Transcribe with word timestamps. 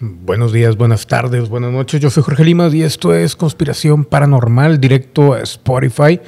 Buenos 0.00 0.52
días, 0.52 0.76
buenas 0.76 1.06
tardes, 1.06 1.48
buenas 1.48 1.72
noches. 1.72 2.00
Yo 2.02 2.10
soy 2.10 2.22
Jorge 2.22 2.44
Limas 2.44 2.74
y 2.74 2.82
esto 2.82 3.14
es 3.14 3.34
Conspiración 3.34 4.04
Paranormal, 4.04 4.78
directo 4.78 5.32
a 5.32 5.40
Spotify. 5.40 6.20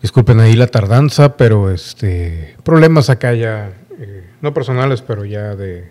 Disculpen 0.00 0.38
ahí 0.38 0.54
la 0.54 0.68
tardanza, 0.68 1.36
pero 1.36 1.72
este 1.72 2.54
problemas 2.62 3.10
acá 3.10 3.34
ya, 3.34 3.72
eh, 3.98 4.24
no 4.40 4.54
personales, 4.54 5.02
pero 5.02 5.24
ya 5.24 5.56
de, 5.56 5.90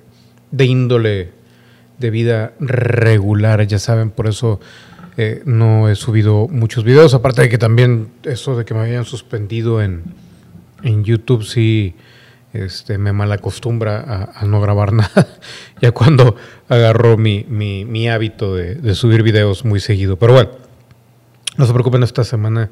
de, 0.51 0.65
índole 0.65 1.31
de 1.97 2.09
vida 2.11 2.53
regular, 2.61 3.67
ya 3.67 3.79
saben, 3.79 4.11
por 4.11 4.27
eso 4.27 4.61
eh, 5.17 5.41
no 5.43 5.89
he 5.89 5.95
subido 5.95 6.47
muchos 6.47 6.85
videos. 6.85 7.13
Aparte 7.13 7.41
de 7.41 7.49
que 7.49 7.57
también 7.57 8.07
eso 8.23 8.55
de 8.55 8.63
que 8.63 8.73
me 8.73 8.81
habían 8.81 9.03
suspendido 9.03 9.81
en, 9.81 10.03
en 10.81 11.03
YouTube, 11.03 11.43
sí 11.43 11.93
este, 12.53 12.97
me 12.97 13.13
malacostumbra 13.13 14.31
a, 14.35 14.45
no 14.45 14.61
grabar 14.61 14.93
nada. 14.93 15.27
ya 15.81 15.91
cuando 15.91 16.35
agarró 16.69 17.17
mi, 17.17 17.45
mi, 17.47 18.09
hábito 18.09 18.55
de, 18.55 18.95
subir 18.95 19.23
videos 19.23 19.65
muy 19.65 19.79
seguido. 19.79 20.17
Pero 20.17 20.33
bueno, 20.33 20.49
no 21.57 21.65
se 21.65 21.73
preocupen, 21.73 22.03
esta 22.03 22.23
semana 22.23 22.69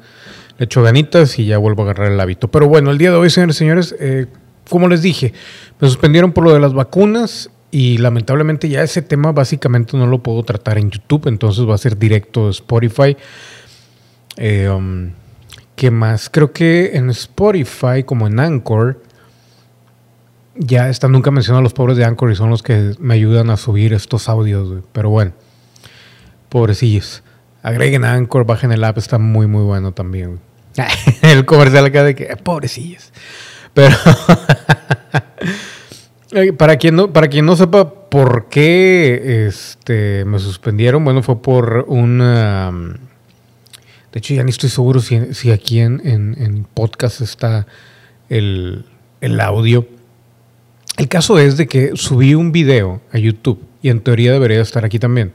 le 0.58 0.64
echo 0.64 0.82
ganitas 0.82 1.38
y 1.38 1.46
ya 1.46 1.58
vuelvo 1.58 1.82
a 1.82 1.84
agarrar 1.86 2.12
el 2.12 2.20
hábito. 2.20 2.48
Pero 2.50 2.68
bueno, 2.68 2.90
el 2.90 2.98
día 2.98 3.10
de 3.10 3.16
hoy, 3.16 3.30
señores 3.30 3.56
y 3.56 3.58
señores, 3.58 3.94
eh, 3.98 4.26
como 4.68 4.88
les 4.88 5.02
dije, 5.02 5.32
me 5.80 5.88
suspendieron 5.88 6.32
por 6.32 6.44
lo 6.44 6.52
de 6.52 6.60
las 6.60 6.74
vacunas 6.74 7.50
y 7.70 7.98
lamentablemente 7.98 8.68
ya 8.68 8.82
ese 8.82 9.02
tema 9.02 9.32
básicamente 9.32 9.96
no 9.96 10.06
lo 10.06 10.22
puedo 10.22 10.42
tratar 10.42 10.78
en 10.78 10.90
YouTube, 10.90 11.28
entonces 11.28 11.68
va 11.68 11.74
a 11.74 11.78
ser 11.78 11.98
directo 11.98 12.46
de 12.46 12.50
Spotify. 12.50 13.16
Eh, 14.36 14.68
um, 14.68 15.10
¿Qué 15.76 15.90
más? 15.90 16.28
Creo 16.28 16.52
que 16.52 16.96
en 16.96 17.10
Spotify, 17.10 18.02
como 18.04 18.26
en 18.26 18.38
Anchor, 18.38 19.02
ya 20.54 20.88
está, 20.88 21.08
nunca 21.08 21.30
mencionado 21.30 21.60
a 21.60 21.62
los 21.62 21.72
pobres 21.72 21.96
de 21.96 22.04
Anchor 22.04 22.30
y 22.30 22.36
son 22.36 22.50
los 22.50 22.62
que 22.62 22.94
me 22.98 23.14
ayudan 23.14 23.50
a 23.50 23.56
subir 23.56 23.92
estos 23.92 24.28
audios, 24.28 24.84
Pero 24.92 25.10
bueno, 25.10 25.32
pobrecillos. 26.48 27.22
Agreguen 27.62 28.04
a 28.04 28.14
Anchor, 28.14 28.46
bajen 28.46 28.72
el 28.72 28.82
app, 28.84 28.98
está 28.98 29.18
muy, 29.18 29.46
muy 29.46 29.62
bueno 29.62 29.92
también. 29.92 30.40
el 31.22 31.44
comercial 31.44 31.84
acá 31.86 32.04
de 32.04 32.14
que, 32.14 32.24
eh, 32.24 32.36
pobrecillos. 32.36 33.12
Pero 33.74 33.96
para 36.58 36.76
quien 36.76 36.96
no, 36.96 37.12
para 37.12 37.28
quien 37.28 37.46
no 37.46 37.56
sepa 37.56 38.08
por 38.08 38.48
qué 38.48 39.46
este, 39.46 40.24
me 40.24 40.38
suspendieron, 40.38 41.04
bueno, 41.04 41.22
fue 41.22 41.40
por 41.40 41.84
una... 41.88 42.72
De 44.12 44.18
hecho, 44.18 44.34
ya 44.34 44.42
ni 44.42 44.50
estoy 44.50 44.70
seguro 44.70 45.00
si, 45.00 45.52
aquí 45.52 45.78
en, 45.78 46.00
en, 46.04 46.66
podcast 46.74 47.20
está 47.20 47.68
el, 48.28 48.84
el 49.20 49.38
audio 49.38 49.86
el 51.00 51.08
caso 51.08 51.38
es 51.38 51.56
de 51.56 51.66
que 51.66 51.92
subí 51.94 52.34
un 52.34 52.52
video 52.52 53.00
a 53.10 53.16
YouTube, 53.16 53.58
y 53.80 53.88
en 53.88 54.00
teoría 54.00 54.32
debería 54.32 54.60
estar 54.60 54.84
aquí 54.84 54.98
también, 54.98 55.32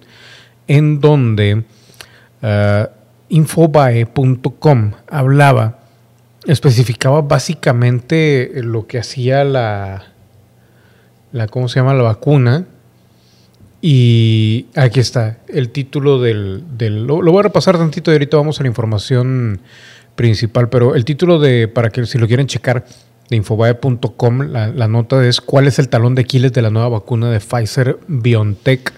en 0.67 1.01
donde 1.01 1.63
uh, 2.43 2.87
infobae.com 3.29 4.91
hablaba, 5.09 5.79
especificaba 6.45 7.21
básicamente 7.21 8.51
lo 8.57 8.85
que 8.85 8.99
hacía 8.99 9.43
la, 9.43 10.03
la, 11.31 11.47
¿cómo 11.47 11.67
se 11.67 11.79
llama? 11.79 11.95
La 11.95 12.03
vacuna. 12.03 12.67
Y 13.81 14.67
aquí 14.75 14.99
está 14.99 15.39
el 15.47 15.71
título 15.71 16.21
del... 16.21 16.63
lo, 17.07 17.23
voy 17.23 17.39
a 17.39 17.43
repasar 17.43 17.77
tantito 17.77 18.11
y 18.11 18.13
ahorita 18.13 18.37
vamos 18.37 18.59
a 18.59 18.63
la 18.63 18.67
información 18.67 19.61
principal, 20.15 20.69
pero 20.69 20.93
el 20.93 21.05
título 21.05 21.39
de, 21.39 21.67
para 21.67 21.89
que 21.89 22.05
si 22.05 22.19
lo 22.19 22.27
quieren 22.27 22.45
checar, 22.45 22.85
de 23.29 23.37
infobae.com, 23.37 24.41
la, 24.41 24.87
nota 24.87 25.25
es 25.25 25.41
cuál 25.41 25.67
es 25.67 25.79
el 25.79 25.89
talón 25.89 26.15
de 26.15 26.21
Aquiles 26.21 26.53
de 26.53 26.61
la 26.61 26.69
nueva 26.69 26.89
vacuna 26.89 27.29
de 27.31 27.39
Pfizer 27.39 27.99
BioNTech 28.07 28.93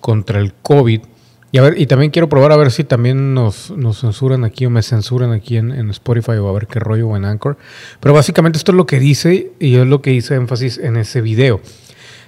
contra 0.00 0.38
el 0.38 0.52
COVID. 0.54 1.00
Y, 1.52 1.58
a 1.58 1.62
ver, 1.62 1.80
y 1.80 1.86
también 1.86 2.10
quiero 2.12 2.28
probar 2.28 2.52
a 2.52 2.56
ver 2.56 2.70
si 2.70 2.84
también 2.84 3.34
nos, 3.34 3.72
censuran 3.94 4.44
aquí 4.44 4.66
o 4.66 4.70
me 4.70 4.82
censuran 4.82 5.32
aquí 5.32 5.56
en, 5.56 5.90
Spotify 5.90 6.32
o 6.32 6.48
a 6.48 6.52
ver 6.52 6.66
qué 6.66 6.78
rollo 6.78 7.08
o 7.08 7.16
en 7.16 7.24
Anchor. 7.24 7.56
Pero 8.00 8.14
básicamente 8.14 8.58
esto 8.58 8.72
es 8.72 8.76
lo 8.76 8.86
que 8.86 9.00
dice 9.00 9.52
y 9.58 9.76
es 9.76 9.86
lo 9.86 10.02
que 10.02 10.12
hice 10.12 10.34
énfasis 10.34 10.78
en 10.78 10.96
ese 10.96 11.20
video. 11.20 11.60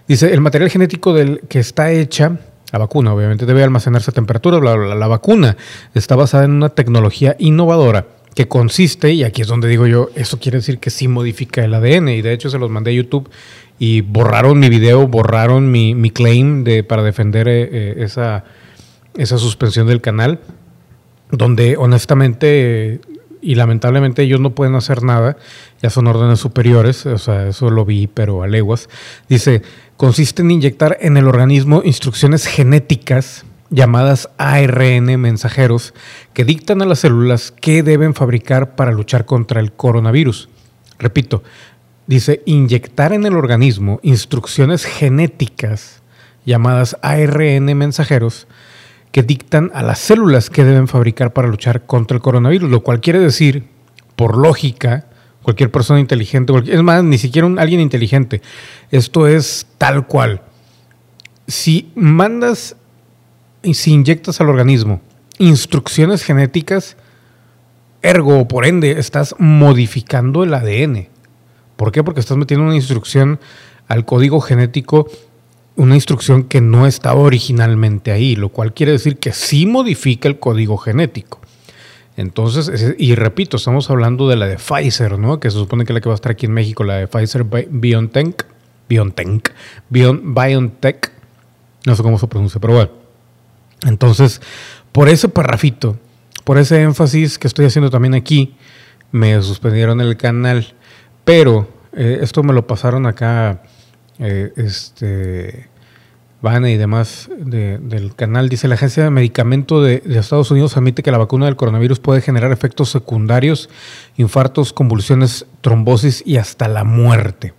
Dice, 0.09 0.32
el 0.32 0.41
material 0.41 0.71
genético 0.71 1.12
del 1.12 1.41
que 1.48 1.60
está 1.60 1.93
hecha, 1.93 2.41
la 2.72 2.78
vacuna 2.78 3.15
obviamente 3.15 3.47
debe 3.47 3.62
almacenarse 3.62 4.10
a 4.10 4.15
temperatura, 4.15 4.59
la 4.59 5.06
vacuna 5.06 5.56
está 5.94 6.16
basada 6.16 6.44
en 6.44 6.53
una 6.53 6.71
tecnología 6.71 7.37
innovadora 7.38 8.06
que 8.34 8.48
consiste, 8.48 9.12
y 9.12 9.25
aquí 9.25 9.43
es 9.43 9.48
donde 9.48 9.69
digo 9.69 9.87
yo, 9.87 10.10
eso 10.15 10.38
quiere 10.38 10.59
decir 10.59 10.78
que 10.78 10.91
sí 10.91 11.09
modifica 11.09 11.65
el 11.65 11.75
ADN, 11.75 12.09
y 12.09 12.22
de 12.22 12.32
hecho 12.32 12.48
se 12.50 12.59
los 12.59 12.70
mandé 12.70 12.91
a 12.91 12.94
YouTube 12.94 13.28
y 13.78 14.00
borraron 14.00 14.59
mi 14.59 14.69
video, 14.69 15.06
borraron 15.06 15.70
mi, 15.70 15.94
mi 15.94 16.10
claim 16.10 16.65
de, 16.65 16.84
para 16.84 17.03
defender 17.03 17.48
eh, 17.48 17.69
eh, 17.71 17.94
esa, 17.98 18.44
esa 19.15 19.38
suspensión 19.38 19.87
del 19.87 20.00
canal, 20.00 20.41
donde 21.31 21.76
honestamente 21.76 23.00
y 23.42 23.56
lamentablemente 23.56 24.22
ellos 24.22 24.41
no 24.41 24.54
pueden 24.54 24.76
hacer 24.76 25.03
nada, 25.03 25.37
ya 25.82 25.91
son 25.91 26.06
órdenes 26.06 26.38
superiores, 26.38 27.04
o 27.06 27.19
sea, 27.19 27.48
eso 27.48 27.71
lo 27.71 27.84
vi, 27.84 28.06
pero 28.06 28.44
a 28.44 28.47
leguas. 28.47 28.88
Dice, 29.28 29.62
consiste 29.97 30.42
en 30.42 30.53
inyectar 30.53 30.97
en 31.00 31.16
el 31.16 31.26
organismo 31.26 31.82
instrucciones 31.84 32.47
genéticas 32.47 33.44
llamadas 33.72 34.28
ARN 34.37 35.19
mensajeros 35.19 35.94
que 36.34 36.44
dictan 36.44 36.83
a 36.83 36.84
las 36.84 37.00
células 37.00 37.53
qué 37.59 37.83
deben 37.83 38.15
fabricar 38.15 38.77
para 38.77 38.93
luchar 38.93 39.25
contra 39.25 39.60
el 39.60 39.72
coronavirus. 39.72 40.50
Repito, 40.99 41.43
dice 42.06 42.43
inyectar 42.44 43.12
en 43.12 43.25
el 43.25 43.34
organismo 43.34 43.99
instrucciones 44.03 44.84
genéticas 44.84 46.03
llamadas 46.44 46.99
ARN 47.03 47.65
mensajeros 47.77 48.47
que 49.10 49.22
dictan 49.22 49.71
a 49.75 49.83
las 49.83 49.99
células 49.99 50.50
qué 50.50 50.65
deben 50.65 50.87
fabricar 50.87 51.33
para 51.33 51.49
luchar 51.49 51.87
contra 51.87 52.16
el 52.16 52.22
coronavirus, 52.22 52.71
lo 52.71 52.83
cual 52.83 53.00
quiere 53.00 53.21
decir, 53.21 53.65
por 54.16 54.37
lógica, 54.37 55.06
cualquier 55.43 55.71
persona 55.71 56.00
inteligente, 56.00 56.53
es 56.66 56.83
más, 56.83 57.04
ni 57.04 57.19
siquiera 57.19 57.47
un, 57.47 57.59
alguien 57.59 57.81
inteligente, 57.81 58.43
esto 58.91 59.27
es 59.27 59.66
tal 59.78 60.06
cual. 60.06 60.43
Si 61.47 61.91
mandas 61.94 62.77
y 63.62 63.75
si 63.75 63.93
inyectas 63.93 64.41
al 64.41 64.49
organismo 64.49 65.00
instrucciones 65.39 66.23
genéticas, 66.23 66.97
ergo, 68.00 68.47
por 68.47 68.67
ende, 68.67 68.93
estás 68.93 69.34
modificando 69.39 70.45
el 70.45 70.55
ADN. 70.55 71.09
¿Por 71.77 71.91
qué? 71.91 72.05
Porque 72.05 72.21
estás 72.21 72.37
metiendo 72.37 72.65
una 72.67 72.77
instrucción 72.77 73.41
al 73.89 74.05
código 74.05 74.41
genético, 74.41 75.09
una 75.77 75.95
instrucción 75.95 76.45
que 76.45 76.61
no 76.61 76.87
estaba 76.87 77.21
originalmente 77.21 78.12
ahí, 78.12 78.37
lo 78.37 78.51
cual 78.51 78.72
quiere 78.72 78.93
decir 78.93 79.17
que 79.17 79.33
sí 79.33 79.67
modifica 79.67 80.28
el 80.28 80.39
código 80.39 80.77
genético. 80.77 81.41
Entonces, 82.17 82.95
y 82.99 83.15
repito, 83.15 83.56
estamos 83.56 83.89
hablando 83.89 84.28
de 84.28 84.37
la 84.37 84.47
de 84.47 84.59
Pfizer, 84.59 85.19
¿no? 85.19 85.41
Que 85.41 85.51
se 85.51 85.56
supone 85.56 85.84
que 85.84 85.93
es 85.93 85.95
la 85.95 86.01
que 86.01 86.09
va 86.09 86.15
a 86.15 86.17
estar 86.17 86.33
aquí 86.33 86.47
en 86.47 86.53
México, 86.53 86.84
la 86.84 86.97
de 86.97 87.09
Pfizer 87.09 87.45
BioNTech, 87.45 88.47
BioNTech, 88.89 89.55
BioNTech, 89.89 91.12
no 91.87 91.97
sé 91.97 92.03
cómo 92.03 92.19
se 92.19 92.27
pronuncia, 92.28 92.61
pero 92.61 92.75
bueno. 92.75 93.02
Entonces, 93.87 94.41
por 94.93 95.09
ese 95.09 95.28
parrafito, 95.28 95.98
por 96.44 96.59
ese 96.59 96.82
énfasis 96.82 97.38
que 97.38 97.47
estoy 97.47 97.66
haciendo 97.66 97.91
también 97.91 98.15
aquí, 98.15 98.54
me 99.10 99.41
suspendieron 99.43 100.00
el 100.00 100.16
canal. 100.16 100.75
Pero 101.25 101.69
eh, 101.92 102.19
esto 102.22 102.42
me 102.42 102.53
lo 102.53 102.66
pasaron 102.66 103.06
acá, 103.06 103.62
eh, 104.19 104.53
este, 104.56 105.69
Vane 106.41 106.72
y 106.72 106.76
demás 106.76 107.31
del 107.38 108.15
canal. 108.16 108.48
Dice, 108.48 108.66
la 108.66 108.75
Agencia 108.75 109.04
de 109.04 109.10
Medicamento 109.10 109.81
de, 109.81 110.03
Estados 110.06 110.50
Unidos 110.50 110.76
admite 110.76 111.03
que 111.04 111.12
la 111.12 111.19
vacuna 111.19 111.47
del 111.47 111.54
coronavirus 111.54 112.00
puede 112.00 112.21
generar 112.21 112.50
efectos 112.50 112.91
secundarios, 112.91 113.71
infartos, 114.16 114.72
convulsiones, 114.72 115.47
trombosis 115.60 116.22
y 116.26 116.38
hasta 116.38 116.66
la 116.66 116.82
muerte. 116.82 117.54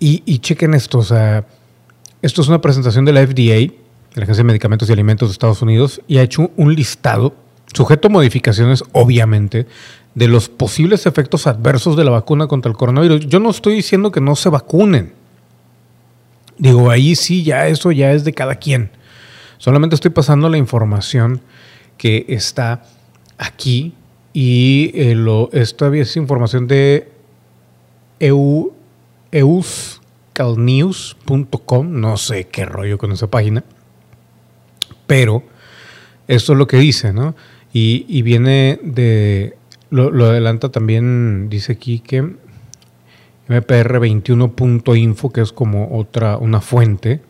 Y, 0.00 0.24
y 0.26 0.40
chequen 0.40 0.74
esto, 0.74 0.98
o 0.98 1.04
sea, 1.04 1.46
esto 2.22 2.42
es 2.42 2.48
una 2.48 2.60
presentación 2.60 3.04
de 3.04 3.12
la 3.12 3.24
FDA 3.24 3.72
la 4.16 4.24
Agencia 4.24 4.42
de 4.42 4.48
Medicamentos 4.48 4.88
y 4.88 4.92
Alimentos 4.92 5.28
de 5.28 5.32
Estados 5.32 5.60
Unidos, 5.60 6.00
y 6.08 6.16
ha 6.16 6.22
hecho 6.22 6.50
un 6.56 6.74
listado, 6.74 7.34
sujeto 7.72 8.08
a 8.08 8.10
modificaciones, 8.10 8.82
obviamente, 8.92 9.66
de 10.14 10.28
los 10.28 10.48
posibles 10.48 11.04
efectos 11.04 11.46
adversos 11.46 11.96
de 11.96 12.04
la 12.04 12.12
vacuna 12.12 12.46
contra 12.46 12.70
el 12.70 12.78
coronavirus. 12.78 13.26
Yo 13.26 13.40
no 13.40 13.50
estoy 13.50 13.74
diciendo 13.74 14.10
que 14.10 14.22
no 14.22 14.34
se 14.34 14.48
vacunen. 14.48 15.12
Digo, 16.56 16.90
ahí 16.90 17.14
sí, 17.14 17.44
ya 17.44 17.68
eso 17.68 17.92
ya 17.92 18.12
es 18.12 18.24
de 18.24 18.32
cada 18.32 18.54
quien. 18.54 18.88
Solamente 19.58 19.94
estoy 19.94 20.12
pasando 20.12 20.48
la 20.48 20.56
información 20.56 21.42
que 21.98 22.24
está 22.28 22.84
aquí 23.36 23.92
y 24.32 24.92
eh, 24.94 25.14
lo, 25.14 25.50
esto 25.52 25.92
es 25.92 26.16
información 26.16 26.66
de 26.66 27.12
EU, 28.20 28.72
euscalnews.com, 29.30 32.00
no 32.00 32.16
sé 32.16 32.48
qué 32.48 32.64
rollo 32.64 32.96
con 32.96 33.12
esa 33.12 33.26
página 33.26 33.62
pero 35.06 35.42
esto 36.28 36.52
es 36.52 36.58
lo 36.58 36.66
que 36.66 36.78
dice, 36.78 37.12
¿no? 37.12 37.34
Y, 37.72 38.22
viene 38.22 38.80
de, 38.82 39.54
lo, 39.90 40.08
adelanta 40.24 40.70
también, 40.70 41.50
dice 41.50 41.72
aquí 41.72 42.00
que 42.00 42.22
mpr21.info, 43.48 45.30
que 45.30 45.42
es 45.42 45.52
como 45.52 45.98
otra, 45.98 46.38
una 46.38 46.62
fuente, 46.62 47.20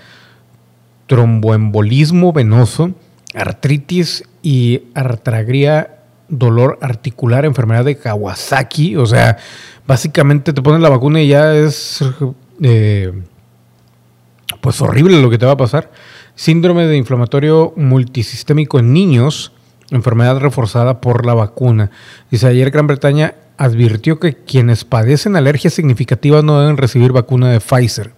tromboembolismo 1.09 2.33
venoso, 2.33 2.93
artritis 3.35 4.25
y 4.43 4.83
artragría 4.95 5.97
dolor 6.29 6.79
articular, 6.83 7.45
enfermedad 7.45 7.85
de 7.85 7.97
Kawasaki. 7.97 8.97
O 8.97 9.07
sea, 9.07 9.39
básicamente 9.87 10.53
te 10.53 10.63
ponen 10.63 10.83
la 10.83 10.91
vacuna 10.91 11.21
y 11.21 11.29
ya 11.29 11.55
es 11.55 12.05
eh, 12.63 13.13
pues 14.61 14.81
horrible 14.81 15.21
lo 15.21 15.31
que 15.31 15.39
te 15.39 15.47
va 15.47 15.53
a 15.53 15.57
pasar. 15.57 15.91
Síndrome 16.35 16.87
de 16.87 16.97
inflamatorio 16.97 17.73
multisistémico 17.77 18.79
en 18.79 18.93
niños, 18.93 19.53
enfermedad 19.91 20.39
reforzada 20.39 21.01
por 21.01 21.27
la 21.27 21.35
vacuna. 21.35 21.91
Dice, 22.31 22.47
ayer 22.47 22.71
Gran 22.71 22.87
Bretaña 22.87 23.35
advirtió 23.57 24.21
que 24.21 24.35
quienes 24.35 24.85
padecen 24.85 25.37
alergias 25.37 25.75
significativas 25.75 26.45
no 26.45 26.61
deben 26.61 26.77
recibir 26.77 27.13
vacuna 27.13 27.51
de 27.51 27.61
Pfizer. 27.61 28.13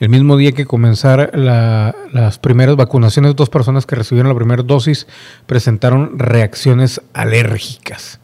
El 0.00 0.08
mismo 0.08 0.36
día 0.36 0.52
que 0.52 0.66
comenzaron 0.66 1.28
las 1.32 2.38
primeras 2.38 2.76
vacunaciones, 2.76 3.36
dos 3.36 3.50
personas 3.50 3.86
que 3.86 3.94
recibieron 3.94 4.30
la 4.30 4.36
primera 4.36 4.62
dosis 4.62 5.06
presentaron 5.46 6.18
reacciones 6.18 7.00
alérgicas. 7.12 8.18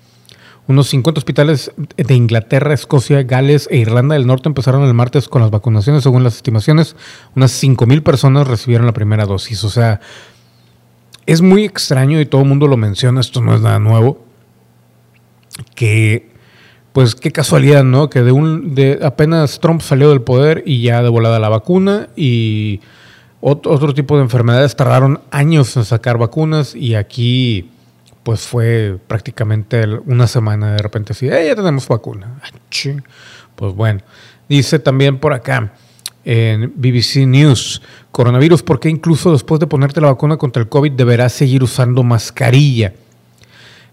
Unos 0.67 0.88
50 0.88 1.19
hospitales 1.20 1.73
de 1.97 2.15
Inglaterra, 2.15 2.75
Escocia, 2.75 3.23
Gales 3.23 3.69
e 3.70 3.79
Irlanda 3.79 4.15
del 4.17 4.26
Norte 4.26 4.49
empezaron 4.49 4.82
el 4.82 4.93
martes 4.93 5.29
con 5.29 5.41
las 5.41 5.50
vacunaciones. 5.50 6.03
Según 6.03 6.25
las 6.25 6.37
estimaciones, 6.37 6.94
unas 7.35 7.62
5.000 7.62 8.03
personas 8.03 8.47
recibieron 8.47 8.85
la 8.85 8.93
primera 8.93 9.25
dosis. 9.25 9.65
O 9.65 9.70
sea, 9.70 10.00
es 11.29 11.43
muy 11.43 11.67
extraño 11.67 12.23
y 12.23 12.25
todo 12.25 12.41
el 12.41 12.49
mundo 12.49 12.67
lo 12.67 12.79
menciona, 12.79 13.21
esto 13.21 13.43
no 13.43 13.55
es 13.55 13.61
nada 13.61 13.79
nuevo, 13.79 14.25
que 15.75 16.31
pues 16.95 17.15
qué 17.15 17.31
casualidad, 17.33 17.85
¿no? 17.85 18.09
Que 18.09 18.23
de 18.23 18.33
un 18.33 18.75
de 18.75 18.99
apenas 19.03 19.61
Trump 19.61 19.83
salió 19.83 20.09
del 20.09 20.23
poder 20.23 20.63
y 20.65 20.81
ya 20.81 21.03
de 21.03 21.11
volada 21.11 21.39
la 21.39 21.51
vacuna 21.51 22.09
y 22.17 22.81
otro, 23.43 23.93
tipo 23.93 24.17
de 24.17 24.23
enfermedades 24.23 24.75
tardaron 24.75 25.21
años 25.31 25.77
en 25.77 25.85
sacar 25.85 26.17
vacunas 26.17 26.75
y 26.75 26.95
aquí 26.95 27.73
pues 28.23 28.47
fue 28.47 28.99
prácticamente 29.07 29.85
una 30.07 30.27
semana 30.29 30.73
de 30.73 30.79
repente 30.79 31.13
así, 31.13 31.27
ya 31.27 31.55
tenemos 31.55 31.87
vacuna. 31.89 32.41
Ah, 32.43 32.49
pues 33.55 33.75
bueno, 33.75 34.01
dice 34.49 34.79
también 34.79 35.19
por 35.19 35.35
acá 35.35 35.75
en 36.31 36.75
BBC 36.77 37.27
News, 37.27 37.81
coronavirus, 38.13 38.63
¿por 38.63 38.81
qué 38.81 38.91
incluso 38.91 39.33
después 39.33 39.61
de 39.61 39.67
ponerte 39.67 40.03
la 40.03 40.09
vacuna 40.09 40.37
contra 40.37 40.63
el 40.63 40.69
COVID 40.69 40.93
deberás 40.93 41.33
seguir 41.33 41.63
usando 41.63 42.03
mascarilla? 42.03 42.93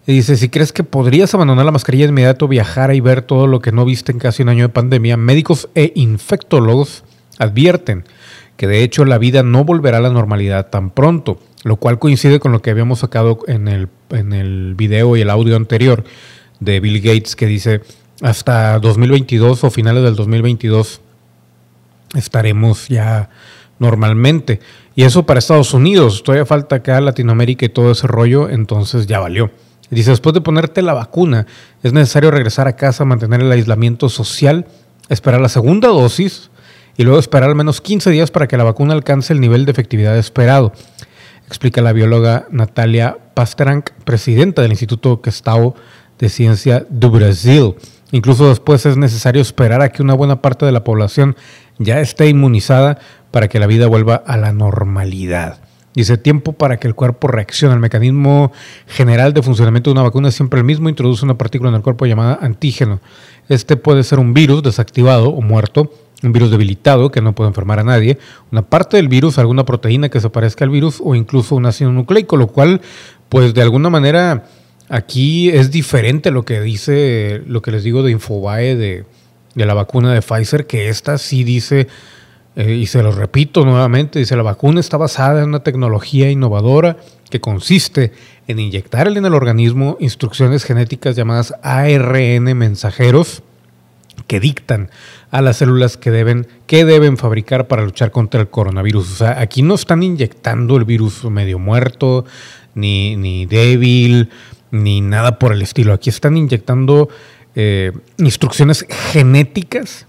Y 0.05 0.11
dice, 0.11 0.35
si 0.35 0.49
crees 0.49 0.73
que 0.73 0.83
podrías 0.83 1.33
abandonar 1.33 1.63
la 1.63 1.71
mascarilla 1.71 2.03
de 2.03 2.09
inmediato, 2.09 2.49
viajar 2.49 2.93
y 2.93 2.99
ver 2.99 3.21
todo 3.21 3.47
lo 3.47 3.61
que 3.61 3.71
no 3.71 3.85
viste 3.85 4.11
en 4.11 4.19
casi 4.19 4.43
un 4.43 4.49
año 4.49 4.63
de 4.63 4.73
pandemia, 4.73 5.15
médicos 5.15 5.69
e 5.75 5.93
infectólogos 5.95 7.05
advierten 7.39 8.03
que 8.57 8.67
de 8.67 8.83
hecho 8.83 9.05
la 9.05 9.17
vida 9.17 9.41
no 9.41 9.63
volverá 9.63 9.99
a 9.99 10.01
la 10.01 10.09
normalidad 10.09 10.69
tan 10.69 10.89
pronto, 10.89 11.39
lo 11.63 11.77
cual 11.77 11.99
coincide 11.99 12.41
con 12.41 12.51
lo 12.51 12.61
que 12.61 12.69
habíamos 12.69 12.99
sacado 12.99 13.39
en 13.47 13.69
el, 13.69 13.87
en 14.09 14.33
el 14.33 14.75
video 14.75 15.15
y 15.15 15.21
el 15.21 15.29
audio 15.29 15.55
anterior 15.55 16.03
de 16.59 16.81
Bill 16.81 16.99
Gates 16.99 17.37
que 17.37 17.45
dice 17.45 17.79
hasta 18.21 18.77
2022 18.79 19.63
o 19.63 19.69
finales 19.69 20.03
del 20.03 20.17
2022 20.17 20.99
estaremos 22.15 22.87
ya 22.87 23.29
normalmente. 23.79 24.59
Y 24.95 25.03
eso 25.03 25.25
para 25.25 25.39
Estados 25.39 25.73
Unidos, 25.73 26.23
todavía 26.23 26.45
falta 26.45 26.77
acá 26.77 27.01
Latinoamérica 27.01 27.65
y 27.65 27.69
todo 27.69 27.91
ese 27.91 28.07
rollo, 28.07 28.49
entonces 28.49 29.07
ya 29.07 29.19
valió. 29.19 29.51
Dice, 29.89 30.09
después 30.09 30.33
de 30.33 30.41
ponerte 30.41 30.81
la 30.81 30.93
vacuna, 30.93 31.45
es 31.83 31.93
necesario 31.93 32.31
regresar 32.31 32.67
a 32.67 32.75
casa, 32.75 33.05
mantener 33.05 33.41
el 33.41 33.51
aislamiento 33.51 34.09
social, 34.09 34.65
esperar 35.09 35.41
la 35.41 35.49
segunda 35.49 35.89
dosis 35.89 36.49
y 36.97 37.03
luego 37.03 37.19
esperar 37.19 37.49
al 37.49 37.55
menos 37.55 37.81
15 37.81 38.09
días 38.09 38.31
para 38.31 38.47
que 38.47 38.57
la 38.57 38.63
vacuna 38.63 38.93
alcance 38.93 39.33
el 39.33 39.41
nivel 39.41 39.65
de 39.65 39.71
efectividad 39.71 40.17
esperado, 40.17 40.73
explica 41.47 41.81
la 41.81 41.93
bióloga 41.93 42.47
Natalia 42.49 43.17
Pasterank, 43.33 43.91
presidenta 44.05 44.61
del 44.61 44.71
Instituto 44.71 45.21
Gestao 45.23 45.75
de 46.17 46.29
Ciencia 46.29 46.85
de 46.89 47.07
Brasil. 47.07 47.75
Incluso 48.11 48.47
después 48.47 48.85
es 48.85 48.97
necesario 48.97 49.41
esperar 49.41 49.81
a 49.81 49.89
que 49.89 50.01
una 50.01 50.13
buena 50.13 50.41
parte 50.41 50.65
de 50.65 50.71
la 50.71 50.83
población 50.83 51.35
ya 51.77 51.99
esté 51.99 52.29
inmunizada 52.29 52.99
para 53.31 53.47
que 53.47 53.59
la 53.59 53.67
vida 53.67 53.87
vuelva 53.87 54.15
a 54.15 54.37
la 54.37 54.53
normalidad. 54.53 55.59
Dice, 55.95 56.17
tiempo 56.17 56.51
para 56.51 56.77
que 56.77 56.87
el 56.87 56.95
cuerpo 56.95 57.29
reaccione. 57.29 57.73
El 57.73 57.79
mecanismo 57.79 58.51
general 58.85 59.33
de 59.33 59.41
funcionamiento 59.41 59.89
de 59.89 59.93
una 59.93 60.03
vacuna 60.03 60.27
es 60.27 60.35
siempre 60.35 60.59
el 60.59 60.65
mismo. 60.65 60.89
Introduce 60.89 61.23
una 61.23 61.37
partícula 61.37 61.69
en 61.69 61.75
el 61.75 61.81
cuerpo 61.81 62.05
llamada 62.05 62.37
antígeno. 62.41 62.99
Este 63.47 63.77
puede 63.77 64.03
ser 64.03 64.19
un 64.19 64.33
virus 64.33 64.61
desactivado 64.61 65.29
o 65.29 65.41
muerto, 65.41 65.93
un 66.21 66.33
virus 66.33 66.51
debilitado 66.51 67.11
que 67.11 67.21
no 67.21 67.33
puede 67.33 67.47
enfermar 67.47 67.79
a 67.79 67.83
nadie, 67.83 68.17
una 68.51 68.63
parte 68.63 68.97
del 68.97 69.07
virus, 69.07 69.37
alguna 69.37 69.63
proteína 69.63 70.09
que 70.09 70.19
se 70.19 70.29
parezca 70.29 70.65
al 70.65 70.71
virus 70.71 71.01
o 71.01 71.15
incluso 71.15 71.55
un 71.55 71.65
ácido 71.65 71.91
nucleico, 71.91 72.35
lo 72.35 72.47
cual, 72.47 72.81
pues 73.29 73.53
de 73.53 73.61
alguna 73.61 73.89
manera, 73.89 74.45
aquí 74.89 75.49
es 75.49 75.71
diferente 75.71 76.29
lo 76.29 76.43
que 76.43 76.59
dice, 76.59 77.41
lo 77.47 77.61
que 77.61 77.71
les 77.71 77.83
digo 77.83 78.03
de 78.03 78.11
Infobae 78.11 78.75
de, 78.75 79.05
de 79.55 79.65
la 79.65 79.73
vacuna 79.73 80.13
de 80.13 80.21
Pfizer, 80.21 80.67
que 80.67 80.89
esta 80.89 81.17
sí 81.17 81.43
dice 81.43 81.87
eh, 82.55 82.73
y 82.73 82.85
se 82.85 83.03
lo 83.03 83.11
repito 83.11 83.65
nuevamente, 83.65 84.19
dice, 84.19 84.35
la 84.37 84.43
vacuna 84.43 84.79
está 84.79 84.97
basada 84.97 85.41
en 85.41 85.49
una 85.49 85.59
tecnología 85.59 86.29
innovadora 86.29 86.97
que 87.29 87.41
consiste 87.41 88.13
en 88.47 88.59
inyectar 88.59 89.07
en 89.07 89.25
el 89.25 89.33
organismo 89.33 89.97
instrucciones 89.99 90.63
genéticas 90.63 91.15
llamadas 91.15 91.53
ARN 91.63 92.43
mensajeros 92.57 93.43
que 94.27 94.39
dictan 94.39 94.89
a 95.31 95.41
las 95.41 95.57
células 95.57 95.97
que 95.97 96.11
deben, 96.11 96.47
que 96.65 96.85
deben 96.85 97.17
fabricar 97.17 97.67
para 97.67 97.83
luchar 97.83 98.11
contra 98.11 98.39
el 98.39 98.47
coronavirus. 98.47 99.11
O 99.11 99.15
sea, 99.15 99.41
aquí 99.41 99.61
no 99.61 99.75
están 99.75 100.03
inyectando 100.03 100.77
el 100.77 100.85
virus 100.85 101.25
medio 101.25 101.59
muerto, 101.59 102.25
ni, 102.73 103.17
ni 103.17 103.45
débil, 103.45 104.29
ni 104.71 105.01
nada 105.01 105.39
por 105.39 105.51
el 105.51 105.61
estilo. 105.61 105.91
Aquí 105.91 106.09
están 106.09 106.37
inyectando 106.37 107.09
eh, 107.55 107.91
instrucciones 108.17 108.85
genéticas 109.11 110.05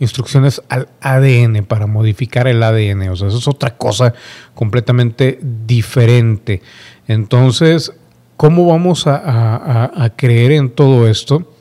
instrucciones 0.00 0.62
al 0.68 0.88
ADN 1.00 1.64
para 1.64 1.86
modificar 1.86 2.46
el 2.48 2.62
ADN. 2.62 3.08
O 3.08 3.16
sea, 3.16 3.28
eso 3.28 3.38
es 3.38 3.48
otra 3.48 3.76
cosa 3.76 4.14
completamente 4.54 5.38
diferente. 5.42 6.62
Entonces, 7.06 7.92
¿cómo 8.36 8.66
vamos 8.66 9.04
a, 9.06 10.12
creer 10.16 10.52
en 10.52 10.70
todo 10.70 11.08
esto? 11.08 11.52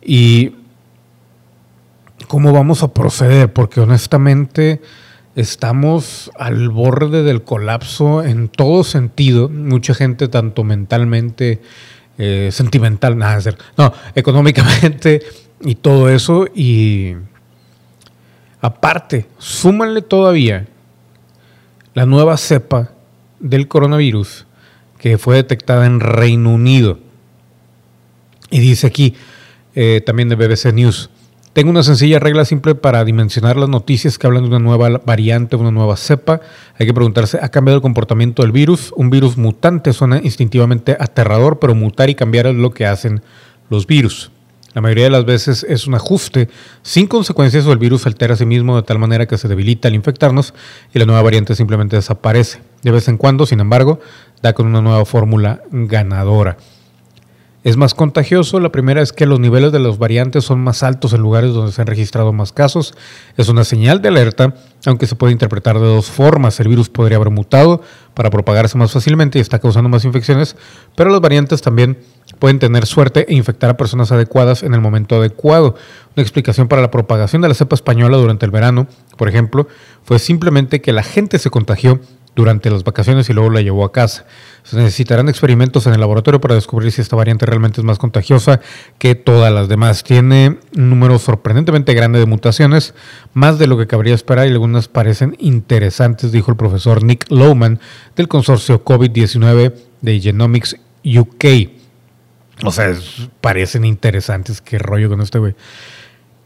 Y 0.00 0.54
cómo 2.26 2.52
vamos 2.52 2.82
a 2.82 2.94
proceder, 2.94 3.52
porque 3.52 3.80
honestamente 3.80 4.80
estamos 5.34 6.30
al 6.38 6.68
borde 6.68 7.22
del 7.22 7.42
colapso 7.42 8.22
en 8.22 8.48
todo 8.48 8.84
sentido. 8.84 9.48
Mucha 9.48 9.94
gente, 9.94 10.28
tanto 10.28 10.64
mentalmente, 10.64 11.60
eh, 12.18 12.50
sentimental, 12.52 13.16
nada, 13.18 13.40
no, 13.76 13.92
económicamente 14.14 15.22
y 15.60 15.74
todo 15.76 16.08
eso. 16.08 16.46
Y 16.54 17.14
Aparte, 18.62 19.26
súmanle 19.38 20.02
todavía 20.02 20.68
la 21.94 22.06
nueva 22.06 22.36
cepa 22.36 22.92
del 23.40 23.66
coronavirus 23.66 24.46
que 24.98 25.18
fue 25.18 25.34
detectada 25.34 25.84
en 25.84 25.98
Reino 25.98 26.50
Unido. 26.50 27.00
Y 28.50 28.60
dice 28.60 28.86
aquí, 28.86 29.16
eh, 29.74 30.00
también 30.06 30.28
de 30.28 30.36
BBC 30.36 30.72
News, 30.72 31.10
tengo 31.52 31.70
una 31.70 31.82
sencilla 31.82 32.18
regla 32.18 32.46
simple 32.46 32.74
para 32.74 33.04
dimensionar 33.04 33.56
las 33.56 33.68
noticias 33.68 34.18
que 34.18 34.26
hablan 34.26 34.44
de 34.44 34.48
una 34.48 34.58
nueva 34.58 35.00
variante, 35.04 35.56
una 35.56 35.70
nueva 35.70 35.96
cepa. 35.98 36.40
Hay 36.78 36.86
que 36.86 36.94
preguntarse, 36.94 37.38
¿ha 37.42 37.50
cambiado 37.50 37.76
el 37.76 37.82
comportamiento 37.82 38.42
del 38.42 38.52
virus? 38.52 38.90
Un 38.96 39.10
virus 39.10 39.36
mutante 39.36 39.92
suena 39.92 40.18
instintivamente 40.22 40.96
aterrador, 40.98 41.58
pero 41.58 41.74
mutar 41.74 42.08
y 42.08 42.14
cambiar 42.14 42.46
es 42.46 42.54
lo 42.54 42.70
que 42.70 42.86
hacen 42.86 43.22
los 43.68 43.86
virus. 43.86 44.30
La 44.72 44.80
mayoría 44.80 45.04
de 45.04 45.10
las 45.10 45.26
veces 45.26 45.66
es 45.68 45.86
un 45.86 45.94
ajuste 45.94 46.48
sin 46.80 47.06
consecuencias 47.06 47.66
o 47.66 47.72
el 47.72 47.78
virus 47.78 48.06
altera 48.06 48.32
a 48.32 48.36
sí 48.38 48.46
mismo 48.46 48.76
de 48.76 48.82
tal 48.82 48.98
manera 48.98 49.26
que 49.26 49.36
se 49.36 49.46
debilita 49.46 49.88
al 49.88 49.94
infectarnos 49.94 50.54
y 50.94 50.98
la 50.98 51.04
nueva 51.04 51.20
variante 51.20 51.54
simplemente 51.54 51.96
desaparece. 51.96 52.62
De 52.82 52.90
vez 52.90 53.08
en 53.08 53.18
cuando, 53.18 53.44
sin 53.44 53.60
embargo, 53.60 54.00
da 54.40 54.54
con 54.54 54.66
una 54.66 54.80
nueva 54.80 55.04
fórmula 55.04 55.60
ganadora 55.70 56.56
es 57.64 57.76
más 57.76 57.94
contagioso. 57.94 58.60
La 58.60 58.72
primera 58.72 59.02
es 59.02 59.12
que 59.12 59.26
los 59.26 59.38
niveles 59.40 59.72
de 59.72 59.78
los 59.78 59.98
variantes 59.98 60.44
son 60.44 60.60
más 60.60 60.82
altos 60.82 61.12
en 61.12 61.20
lugares 61.20 61.52
donde 61.52 61.72
se 61.72 61.80
han 61.80 61.86
registrado 61.86 62.32
más 62.32 62.52
casos. 62.52 62.94
Es 63.36 63.48
una 63.48 63.64
señal 63.64 64.02
de 64.02 64.08
alerta, 64.08 64.54
aunque 64.86 65.06
se 65.06 65.16
puede 65.16 65.32
interpretar 65.32 65.78
de 65.78 65.86
dos 65.86 66.06
formas. 66.06 66.58
El 66.60 66.68
virus 66.68 66.88
podría 66.88 67.16
haber 67.16 67.30
mutado 67.30 67.82
para 68.14 68.30
propagarse 68.30 68.76
más 68.76 68.92
fácilmente 68.92 69.38
y 69.38 69.42
está 69.42 69.58
causando 69.58 69.88
más 69.88 70.04
infecciones, 70.04 70.56
pero 70.96 71.10
las 71.10 71.20
variantes 71.20 71.62
también 71.62 71.98
pueden 72.38 72.58
tener 72.58 72.86
suerte 72.86 73.26
e 73.28 73.34
infectar 73.34 73.70
a 73.70 73.76
personas 73.76 74.12
adecuadas 74.12 74.62
en 74.62 74.74
el 74.74 74.80
momento 74.80 75.16
adecuado. 75.16 75.76
Una 76.16 76.22
explicación 76.22 76.68
para 76.68 76.82
la 76.82 76.90
propagación 76.90 77.42
de 77.42 77.48
la 77.48 77.54
cepa 77.54 77.74
española 77.74 78.16
durante 78.16 78.44
el 78.44 78.50
verano, 78.50 78.86
por 79.16 79.28
ejemplo, 79.28 79.68
fue 80.04 80.18
simplemente 80.18 80.80
que 80.80 80.92
la 80.92 81.02
gente 81.02 81.38
se 81.38 81.50
contagió 81.50 82.00
durante 82.34 82.70
las 82.70 82.84
vacaciones 82.84 83.28
y 83.28 83.32
luego 83.32 83.50
la 83.50 83.60
llevó 83.60 83.84
a 83.84 83.92
casa. 83.92 84.24
Se 84.62 84.76
necesitarán 84.76 85.28
experimentos 85.28 85.86
en 85.86 85.92
el 85.92 86.00
laboratorio 86.00 86.40
para 86.40 86.54
descubrir 86.54 86.92
si 86.92 87.00
esta 87.00 87.16
variante 87.16 87.46
realmente 87.46 87.80
es 87.80 87.84
más 87.84 87.98
contagiosa 87.98 88.60
que 88.98 89.14
todas 89.14 89.52
las 89.52 89.68
demás. 89.68 90.02
Tiene 90.02 90.58
un 90.76 90.90
número 90.90 91.18
sorprendentemente 91.18 91.94
grande 91.94 92.18
de 92.18 92.26
mutaciones, 92.26 92.94
más 93.34 93.58
de 93.58 93.66
lo 93.66 93.76
que 93.76 93.86
cabría 93.86 94.14
esperar 94.14 94.48
y 94.48 94.52
algunas 94.52 94.88
parecen 94.88 95.36
interesantes, 95.38 96.32
dijo 96.32 96.50
el 96.50 96.56
profesor 96.56 97.02
Nick 97.02 97.30
Lowman 97.30 97.80
del 98.16 98.28
consorcio 98.28 98.84
COVID-19 98.84 99.74
de 100.00 100.20
Genomics 100.20 100.76
UK. 101.04 101.44
O 102.64 102.70
sea, 102.70 102.94
parecen 103.40 103.84
interesantes. 103.84 104.60
Qué 104.60 104.78
rollo 104.78 105.08
con 105.08 105.20
este 105.20 105.38
güey. 105.38 105.54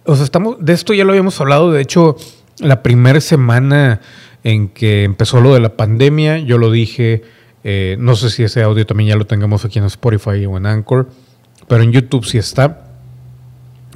O 0.05 0.15
sea, 0.15 0.25
estamos, 0.25 0.57
de 0.61 0.73
esto 0.73 0.95
ya 0.95 1.05
lo 1.05 1.11
habíamos 1.11 1.41
hablado. 1.41 1.73
De 1.73 1.83
hecho, 1.83 2.17
la 2.59 2.83
primera 2.83 3.21
semana 3.21 4.01
en 4.47 4.69
que 4.69 5.03
empezó 5.03 5.41
lo 5.41 5.55
de 5.55 5.59
la 5.59 5.77
pandemia, 5.77 6.39
yo 6.39 6.57
lo 6.57 6.71
dije, 6.71 7.25
eh, 7.65 7.97
no 7.99 8.15
sé 8.15 8.31
si 8.31 8.45
ese 8.45 8.63
audio 8.63 8.87
también 8.87 9.09
ya 9.11 9.17
lo 9.17 9.27
tengamos 9.27 9.65
aquí 9.65 9.81
en 9.81 9.87
Spotify 9.87 10.47
o 10.47 10.57
en 10.57 10.67
Anchor, 10.67 11.09
pero 11.67 11.83
en 11.83 11.91
YouTube 11.91 12.25
sí 12.25 12.39
está. 12.39 12.93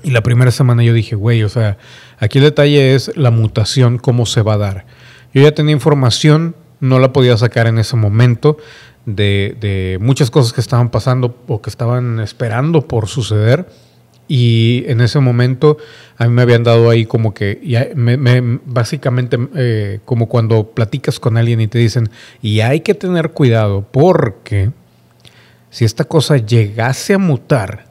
Y 0.02 0.10
la 0.10 0.24
primera 0.24 0.50
semana 0.50 0.82
yo 0.82 0.92
dije, 0.92 1.14
güey, 1.14 1.44
o 1.44 1.48
sea, 1.48 1.78
aquí 2.18 2.38
el 2.38 2.44
detalle 2.44 2.96
es 2.96 3.16
la 3.16 3.30
mutación, 3.30 3.98
cómo 3.98 4.26
se 4.26 4.42
va 4.42 4.54
a 4.54 4.58
dar. 4.58 4.86
Yo 5.32 5.40
ya 5.40 5.54
tenía 5.54 5.72
información, 5.72 6.56
no 6.80 6.98
la 6.98 7.12
podía 7.12 7.36
sacar 7.36 7.68
en 7.68 7.78
ese 7.78 7.94
momento 7.94 8.56
de, 9.06 9.56
de 9.60 9.98
muchas 10.00 10.32
cosas 10.32 10.52
que 10.52 10.60
estaban 10.60 10.90
pasando 10.90 11.44
o 11.46 11.62
que 11.62 11.70
estaban 11.70 12.18
esperando 12.18 12.88
por 12.88 13.06
suceder 13.06 13.68
y 14.32 14.84
en 14.86 15.00
ese 15.00 15.18
momento 15.18 15.76
a 16.16 16.24
mí 16.26 16.30
me 16.30 16.42
habían 16.42 16.62
dado 16.62 16.88
ahí 16.88 17.04
como 17.04 17.34
que, 17.34 17.58
básicamente 18.64 19.36
eh, 19.56 19.98
como 20.04 20.28
cuando 20.28 20.70
platicas 20.70 21.18
con 21.18 21.36
alguien 21.36 21.60
y 21.60 21.66
te 21.66 21.80
dicen, 21.80 22.10
y 22.40 22.60
hay 22.60 22.78
que 22.82 22.94
tener 22.94 23.32
cuidado 23.32 23.84
porque 23.90 24.70
si 25.70 25.84
esta 25.84 26.04
cosa 26.04 26.36
llegase 26.36 27.14
a 27.14 27.18
mutar, 27.18 27.86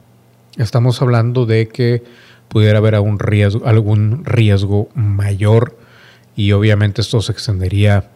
estamos 0.56 1.02
hablando 1.02 1.44
de 1.44 1.68
que 1.68 2.04
pudiera 2.48 2.78
haber 2.78 2.94
algún 2.94 3.18
riesgo 4.24 4.88
mayor 4.94 5.76
y 6.36 6.52
obviamente 6.52 7.02
esto 7.02 7.20
se 7.20 7.32
extendería 7.32 8.08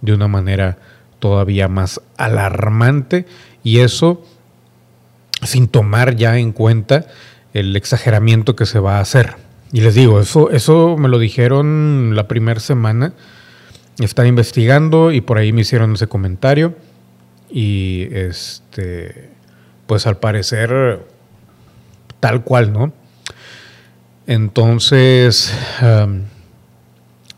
de 0.00 0.12
una 0.12 0.26
manera 0.26 0.76
todavía 1.20 1.68
más 1.68 2.00
alarmante 2.16 3.26
y 3.62 3.78
eso 3.78 4.24
sin 5.44 5.68
tomar 5.68 6.16
ya 6.16 6.36
en 6.36 6.50
cuenta 6.50 7.06
el 7.54 7.74
exageramiento 7.76 8.54
que 8.56 8.66
se 8.66 8.80
va 8.80 8.98
a 8.98 9.00
hacer. 9.00 9.36
Y 9.72 9.80
les 9.80 9.94
digo, 9.94 10.20
eso, 10.20 10.50
eso 10.50 10.96
me 10.98 11.08
lo 11.08 11.18
dijeron 11.18 12.14
la 12.14 12.28
primera 12.28 12.60
semana. 12.60 13.14
Estaba 13.98 14.28
investigando 14.28 15.12
y 15.12 15.20
por 15.20 15.38
ahí 15.38 15.52
me 15.52 15.62
hicieron 15.62 15.94
ese 15.94 16.08
comentario. 16.08 16.74
Y 17.48 18.08
este, 18.12 19.30
pues 19.86 20.06
al 20.06 20.18
parecer, 20.18 21.06
tal 22.20 22.42
cual, 22.44 22.72
¿no? 22.72 22.92
Entonces, 24.26 25.52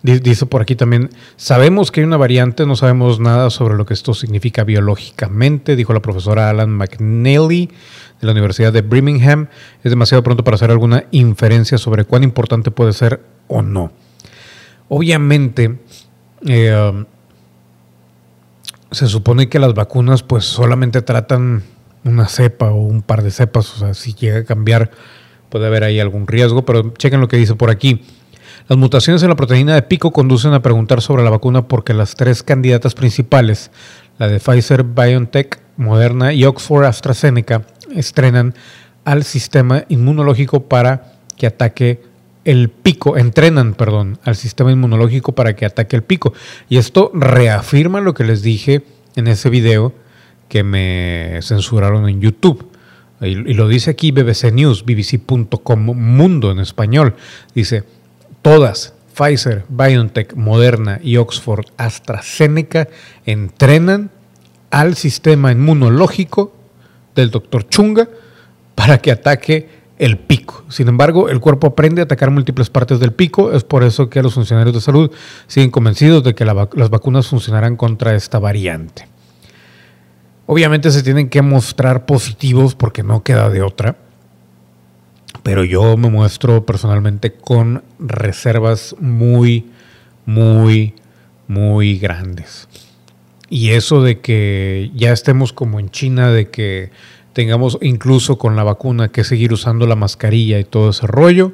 dice 0.02 0.46
por 0.46 0.62
aquí 0.62 0.76
también, 0.76 1.10
sabemos 1.36 1.90
que 1.90 2.00
hay 2.00 2.06
una 2.06 2.16
variante, 2.16 2.64
no 2.64 2.76
sabemos 2.76 3.18
nada 3.18 3.50
sobre 3.50 3.74
lo 3.74 3.84
que 3.84 3.94
esto 3.94 4.14
significa 4.14 4.62
biológicamente, 4.62 5.74
dijo 5.74 5.92
la 5.92 6.00
profesora 6.00 6.48
Alan 6.48 6.70
McNally 6.70 7.70
de 8.20 8.26
la 8.26 8.32
Universidad 8.32 8.72
de 8.72 8.82
Birmingham. 8.82 9.48
Es 9.82 9.90
demasiado 9.90 10.22
pronto 10.22 10.44
para 10.44 10.56
hacer 10.56 10.70
alguna 10.70 11.04
inferencia 11.10 11.78
sobre 11.78 12.04
cuán 12.04 12.22
importante 12.22 12.70
puede 12.70 12.92
ser 12.92 13.20
o 13.48 13.62
no. 13.62 13.92
Obviamente, 14.88 15.78
eh, 16.46 16.90
um, 16.92 17.04
se 18.90 19.06
supone 19.06 19.48
que 19.48 19.58
las 19.58 19.74
vacunas 19.74 20.22
pues 20.22 20.44
solamente 20.44 21.02
tratan 21.02 21.64
una 22.04 22.28
cepa 22.28 22.70
o 22.70 22.82
un 22.82 23.02
par 23.02 23.22
de 23.22 23.30
cepas, 23.30 23.74
o 23.74 23.78
sea, 23.78 23.94
si 23.94 24.14
llega 24.14 24.38
a 24.38 24.44
cambiar 24.44 24.90
puede 25.48 25.66
haber 25.66 25.84
ahí 25.84 26.00
algún 26.00 26.26
riesgo, 26.26 26.64
pero 26.64 26.92
chequen 26.94 27.20
lo 27.20 27.28
que 27.28 27.36
dice 27.36 27.54
por 27.54 27.70
aquí. 27.70 28.02
Las 28.68 28.78
mutaciones 28.78 29.22
en 29.22 29.28
la 29.28 29.36
proteína 29.36 29.74
de 29.74 29.82
pico 29.82 30.12
conducen 30.12 30.52
a 30.52 30.62
preguntar 30.62 31.00
sobre 31.00 31.22
la 31.22 31.30
vacuna 31.30 31.68
porque 31.68 31.94
las 31.94 32.14
tres 32.14 32.42
candidatas 32.42 32.94
principales, 32.94 33.70
la 34.18 34.28
de 34.28 34.40
Pfizer, 34.40 34.82
BioNTech, 34.82 35.60
Moderna 35.76 36.32
y 36.32 36.44
Oxford 36.44 36.84
AstraZeneca, 36.84 37.66
estrenan 37.94 38.54
al 39.04 39.24
sistema 39.24 39.84
inmunológico 39.88 40.64
para 40.64 41.12
que 41.36 41.46
ataque 41.46 42.02
el 42.44 42.70
pico, 42.70 43.16
entrenan, 43.16 43.74
perdón, 43.74 44.18
al 44.24 44.36
sistema 44.36 44.70
inmunológico 44.70 45.32
para 45.32 45.56
que 45.56 45.66
ataque 45.66 45.96
el 45.96 46.02
pico. 46.02 46.32
Y 46.68 46.78
esto 46.78 47.10
reafirma 47.12 48.00
lo 48.00 48.14
que 48.14 48.24
les 48.24 48.42
dije 48.42 48.84
en 49.16 49.26
ese 49.26 49.50
video 49.50 49.92
que 50.48 50.62
me 50.62 51.40
censuraron 51.42 52.08
en 52.08 52.20
YouTube. 52.20 52.70
Y, 53.20 53.34
lo 53.34 53.68
dice 53.68 53.90
aquí 53.90 54.12
BBC 54.12 54.52
News, 54.52 54.84
bbc.com 54.84 55.80
Mundo 55.80 56.52
en 56.52 56.60
español. 56.60 57.16
Dice, 57.54 57.84
todas, 58.42 58.94
Pfizer, 59.14 59.64
BioNTech, 59.68 60.34
Moderna 60.34 61.00
y 61.02 61.16
Oxford 61.16 61.66
AstraZeneca 61.78 62.88
entrenan 63.24 64.10
al 64.70 64.94
sistema 64.94 65.52
inmunológico 65.52 66.55
del 67.16 67.30
doctor 67.30 67.68
Chunga 67.68 68.08
para 68.76 68.98
que 68.98 69.10
ataque 69.10 69.68
el 69.98 70.18
pico. 70.18 70.64
Sin 70.68 70.88
embargo, 70.88 71.28
el 71.28 71.40
cuerpo 71.40 71.68
aprende 71.68 72.02
a 72.02 72.04
atacar 72.04 72.30
múltiples 72.30 72.70
partes 72.70 73.00
del 73.00 73.12
pico. 73.12 73.52
Es 73.52 73.64
por 73.64 73.82
eso 73.82 74.08
que 74.10 74.22
los 74.22 74.34
funcionarios 74.34 74.74
de 74.74 74.80
salud 74.80 75.10
siguen 75.46 75.70
convencidos 75.70 76.22
de 76.22 76.34
que 76.34 76.44
las 76.44 76.90
vacunas 76.90 77.26
funcionarán 77.26 77.76
contra 77.76 78.14
esta 78.14 78.38
variante. 78.38 79.08
Obviamente 80.46 80.90
se 80.90 81.02
tienen 81.02 81.28
que 81.28 81.42
mostrar 81.42 82.06
positivos 82.06 82.74
porque 82.74 83.02
no 83.02 83.22
queda 83.22 83.50
de 83.50 83.62
otra. 83.62 83.96
Pero 85.42 85.64
yo 85.64 85.96
me 85.96 86.10
muestro 86.10 86.64
personalmente 86.66 87.32
con 87.32 87.82
reservas 87.98 88.94
muy, 89.00 89.70
muy, 90.24 90.94
muy 91.48 91.98
grandes. 91.98 92.68
Y 93.48 93.70
eso 93.70 94.02
de 94.02 94.20
que 94.20 94.90
ya 94.94 95.12
estemos 95.12 95.52
como 95.52 95.78
en 95.78 95.90
China, 95.90 96.30
de 96.30 96.50
que 96.50 96.90
tengamos 97.32 97.78
incluso 97.82 98.38
con 98.38 98.56
la 98.56 98.64
vacuna 98.64 99.08
que 99.08 99.22
seguir 99.22 99.52
usando 99.52 99.86
la 99.86 99.94
mascarilla 99.94 100.58
y 100.58 100.64
todo 100.64 100.90
ese 100.90 101.06
rollo, 101.06 101.52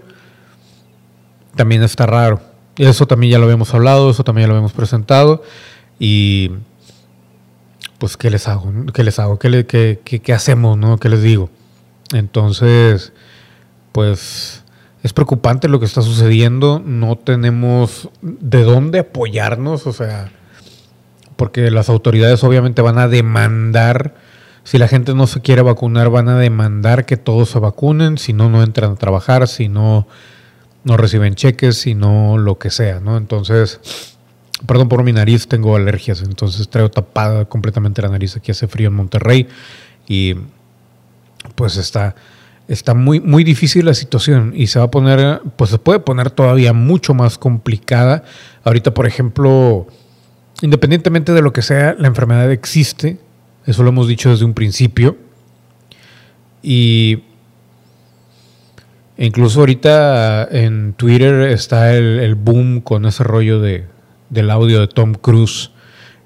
también 1.56 1.82
está 1.82 2.06
raro. 2.06 2.40
Eso 2.76 3.06
también 3.06 3.32
ya 3.32 3.38
lo 3.38 3.44
habíamos 3.44 3.74
hablado, 3.74 4.10
eso 4.10 4.24
también 4.24 4.44
ya 4.44 4.48
lo 4.48 4.54
habíamos 4.54 4.72
presentado. 4.72 5.42
Y 5.98 6.50
pues, 7.98 8.16
¿qué 8.16 8.30
les 8.30 8.48
hago? 8.48 8.72
¿Qué 8.92 9.04
les 9.04 9.18
hago? 9.18 9.38
¿Qué, 9.38 9.66
qué, 9.66 10.20
qué 10.20 10.32
hacemos? 10.32 10.78
¿no? 10.78 10.98
¿Qué 10.98 11.08
les 11.08 11.22
digo? 11.22 11.50
Entonces, 12.14 13.12
pues 13.92 14.64
es 15.02 15.12
preocupante 15.12 15.68
lo 15.68 15.78
que 15.78 15.86
está 15.86 16.02
sucediendo. 16.02 16.82
No 16.84 17.16
tenemos 17.16 18.08
de 18.22 18.62
dónde 18.62 19.00
apoyarnos. 19.00 19.86
O 19.86 19.92
sea, 19.92 20.32
porque 21.42 21.72
las 21.72 21.88
autoridades 21.88 22.44
obviamente 22.44 22.82
van 22.82 22.98
a 22.98 23.08
demandar, 23.08 24.14
si 24.62 24.78
la 24.78 24.86
gente 24.86 25.12
no 25.12 25.26
se 25.26 25.40
quiere 25.40 25.60
vacunar, 25.60 26.08
van 26.08 26.28
a 26.28 26.38
demandar 26.38 27.04
que 27.04 27.16
todos 27.16 27.48
se 27.48 27.58
vacunen, 27.58 28.16
si 28.16 28.32
no, 28.32 28.48
no 28.48 28.62
entran 28.62 28.92
a 28.92 28.94
trabajar, 28.94 29.48
si 29.48 29.66
no, 29.68 30.06
no 30.84 30.96
reciben 30.96 31.34
cheques, 31.34 31.78
si 31.78 31.96
no, 31.96 32.38
lo 32.38 32.60
que 32.60 32.70
sea, 32.70 33.00
¿no? 33.00 33.16
Entonces, 33.16 33.80
perdón 34.68 34.88
por 34.88 35.02
mi 35.02 35.12
nariz, 35.12 35.48
tengo 35.48 35.74
alergias, 35.74 36.22
entonces 36.22 36.68
traigo 36.68 36.92
tapada 36.92 37.44
completamente 37.46 38.02
la 38.02 38.10
nariz. 38.10 38.36
Aquí 38.36 38.52
hace 38.52 38.68
frío 38.68 38.86
en 38.86 38.94
Monterrey 38.94 39.48
y 40.06 40.36
pues 41.56 41.76
está, 41.76 42.14
está 42.68 42.94
muy, 42.94 43.18
muy 43.18 43.42
difícil 43.42 43.86
la 43.86 43.94
situación 43.94 44.52
y 44.54 44.68
se 44.68 44.78
va 44.78 44.84
a 44.84 44.90
poner, 44.92 45.40
pues 45.56 45.70
se 45.70 45.78
puede 45.78 45.98
poner 45.98 46.30
todavía 46.30 46.72
mucho 46.72 47.14
más 47.14 47.36
complicada. 47.36 48.22
Ahorita, 48.62 48.94
por 48.94 49.08
ejemplo, 49.08 49.88
independientemente 50.62 51.32
de 51.32 51.42
lo 51.42 51.52
que 51.52 51.60
sea, 51.60 51.94
la 51.98 52.08
enfermedad 52.08 52.50
existe, 52.50 53.18
eso 53.66 53.82
lo 53.82 53.90
hemos 53.90 54.08
dicho 54.08 54.30
desde 54.30 54.44
un 54.44 54.54
principio. 54.54 55.16
Y 56.62 57.24
incluso 59.18 59.60
ahorita 59.60 60.44
en 60.50 60.94
Twitter 60.94 61.42
está 61.42 61.94
el, 61.94 62.34
boom 62.36 62.80
con 62.80 63.04
ese 63.04 63.24
rollo 63.24 63.60
de, 63.60 63.86
del 64.30 64.50
audio 64.50 64.80
de 64.80 64.86
Tom 64.86 65.14
Cruise 65.14 65.70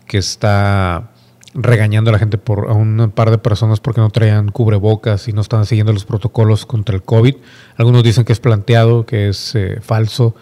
que 0.06 0.18
está 0.18 1.10
regañando 1.54 2.10
a 2.10 2.12
la 2.12 2.18
gente 2.18 2.36
por 2.36 2.68
a 2.68 2.74
un 2.74 3.10
par 3.14 3.30
de 3.30 3.38
personas 3.38 3.80
porque 3.80 4.02
no 4.02 4.10
traían 4.10 4.50
cubrebocas 4.50 5.26
y 5.26 5.32
no 5.32 5.40
están 5.40 5.64
siguiendo 5.64 5.92
los 5.92 6.04
protocolos 6.04 6.66
contra 6.66 6.94
el 6.94 7.02
COVID. 7.02 7.36
Algunos 7.76 8.02
dicen 8.04 8.24
que 8.24 8.32
es 8.32 8.40
planteado, 8.40 9.06
que 9.06 9.28
es 9.28 9.54
eh, 9.54 9.78
falso, 9.80 10.34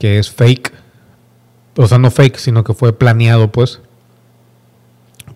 que 0.00 0.18
es 0.18 0.30
fake. 0.30 0.72
O 1.76 1.86
sea, 1.86 1.98
no 1.98 2.10
fake, 2.10 2.38
sino 2.38 2.64
que 2.64 2.74
fue 2.74 2.92
planeado, 2.92 3.50
pues. 3.52 3.80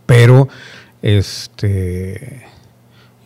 Pero, 0.06 0.48
este 1.02 2.44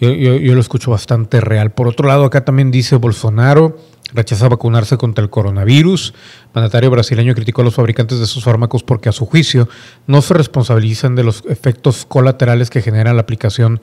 yo, 0.00 0.54
lo 0.54 0.60
escucho 0.60 0.90
bastante 0.90 1.40
real. 1.40 1.72
Por 1.72 1.88
otro 1.88 2.06
lado, 2.06 2.24
acá 2.24 2.44
también 2.44 2.70
dice 2.70 2.96
Bolsonaro 2.96 3.78
rechaza 4.14 4.48
vacunarse 4.48 4.96
contra 4.96 5.22
el 5.22 5.28
coronavirus. 5.28 6.14
mandatario 6.54 6.90
brasileño 6.90 7.34
criticó 7.34 7.60
a 7.60 7.64
los 7.64 7.74
fabricantes 7.74 8.18
de 8.18 8.24
esos 8.24 8.42
fármacos 8.42 8.82
porque 8.82 9.10
a 9.10 9.12
su 9.12 9.26
juicio 9.26 9.68
no 10.06 10.22
se 10.22 10.32
responsabilizan 10.32 11.14
de 11.14 11.24
los 11.24 11.42
efectos 11.46 12.06
colaterales 12.06 12.70
que 12.70 12.80
genera 12.80 13.12
la 13.12 13.20
aplicación 13.20 13.82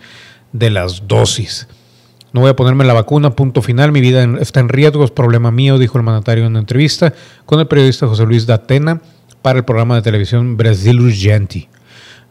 de 0.51 0.72
las 0.72 1.08
dosis. 1.08 1.67
No 2.34 2.41
voy 2.41 2.50
a 2.50 2.55
ponerme 2.55 2.86
la 2.86 2.94
vacuna, 2.94 3.36
punto 3.36 3.62
final, 3.62 3.91
mi 3.91 4.01
vida 4.01 4.24
está 4.39 4.62
en 4.62 4.70
riesgo, 4.70 5.03
es 5.03 5.12
problema 5.12 5.51
mío, 5.51 5.77
dijo 5.77 5.98
el 5.98 6.03
mandatario 6.03 6.46
en 6.46 6.51
una 6.51 6.60
entrevista 6.60 7.13
con 7.46 7.60
el 7.60 7.67
periodista 7.67 8.08
José 8.08 8.25
Luis 8.25 8.48
Datena 8.48 9.01
para 9.45 9.59
el 9.59 9.63
programa 9.63 9.93
de 9.93 10.01
televisión 10.01 10.57
Brasil 10.57 10.99
Urgente 10.99 11.69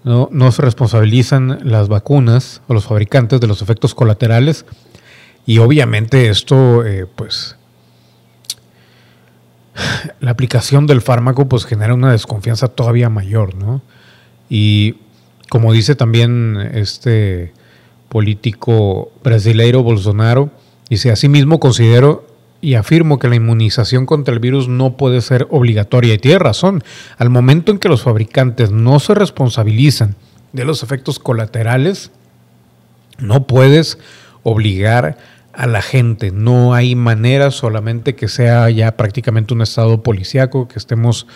no, 0.02 0.28
no 0.32 0.50
se 0.50 0.62
responsabilizan 0.62 1.60
las 1.62 1.86
vacunas 1.86 2.60
o 2.66 2.74
los 2.74 2.86
fabricantes 2.86 3.40
de 3.40 3.46
los 3.46 3.62
efectos 3.62 3.94
colaterales 3.94 4.66
y 5.46 5.58
obviamente 5.58 6.28
esto, 6.28 6.84
eh, 6.84 7.06
pues, 7.06 7.54
la 10.18 10.32
aplicación 10.32 10.88
del 10.88 11.02
fármaco 11.02 11.48
pues 11.48 11.66
genera 11.66 11.94
una 11.94 12.10
desconfianza 12.10 12.66
todavía 12.66 13.08
mayor, 13.10 13.54
¿no? 13.54 13.80
Y 14.48 14.96
como 15.48 15.72
dice 15.72 15.94
también 15.94 16.68
este 16.74 17.52
político 18.08 19.12
brasileiro 19.22 19.84
Bolsonaro, 19.84 20.50
dice, 20.90 21.12
asimismo 21.12 21.60
considero 21.60 22.26
y 22.64 22.76
afirmo 22.76 23.18
que 23.18 23.28
la 23.28 23.36
inmunización 23.36 24.06
contra 24.06 24.32
el 24.32 24.40
virus 24.40 24.68
no 24.68 24.96
puede 24.96 25.20
ser 25.20 25.46
obligatoria. 25.50 26.14
Y 26.14 26.18
tiene 26.18 26.38
razón, 26.38 26.82
al 27.18 27.28
momento 27.28 27.70
en 27.70 27.78
que 27.78 27.90
los 27.90 28.02
fabricantes 28.02 28.70
no 28.70 29.00
se 29.00 29.14
responsabilizan 29.14 30.16
de 30.54 30.64
los 30.64 30.82
efectos 30.82 31.18
colaterales, 31.18 32.10
no 33.18 33.46
puedes 33.46 33.98
obligar 34.44 35.18
a 35.52 35.66
la 35.66 35.82
gente. 35.82 36.30
No 36.30 36.72
hay 36.72 36.94
manera 36.94 37.50
solamente 37.50 38.14
que 38.14 38.28
sea 38.28 38.70
ya 38.70 38.96
prácticamente 38.96 39.52
un 39.52 39.60
estado 39.60 40.02
policíaco, 40.02 40.66
que 40.66 40.78
estemos 40.78 41.26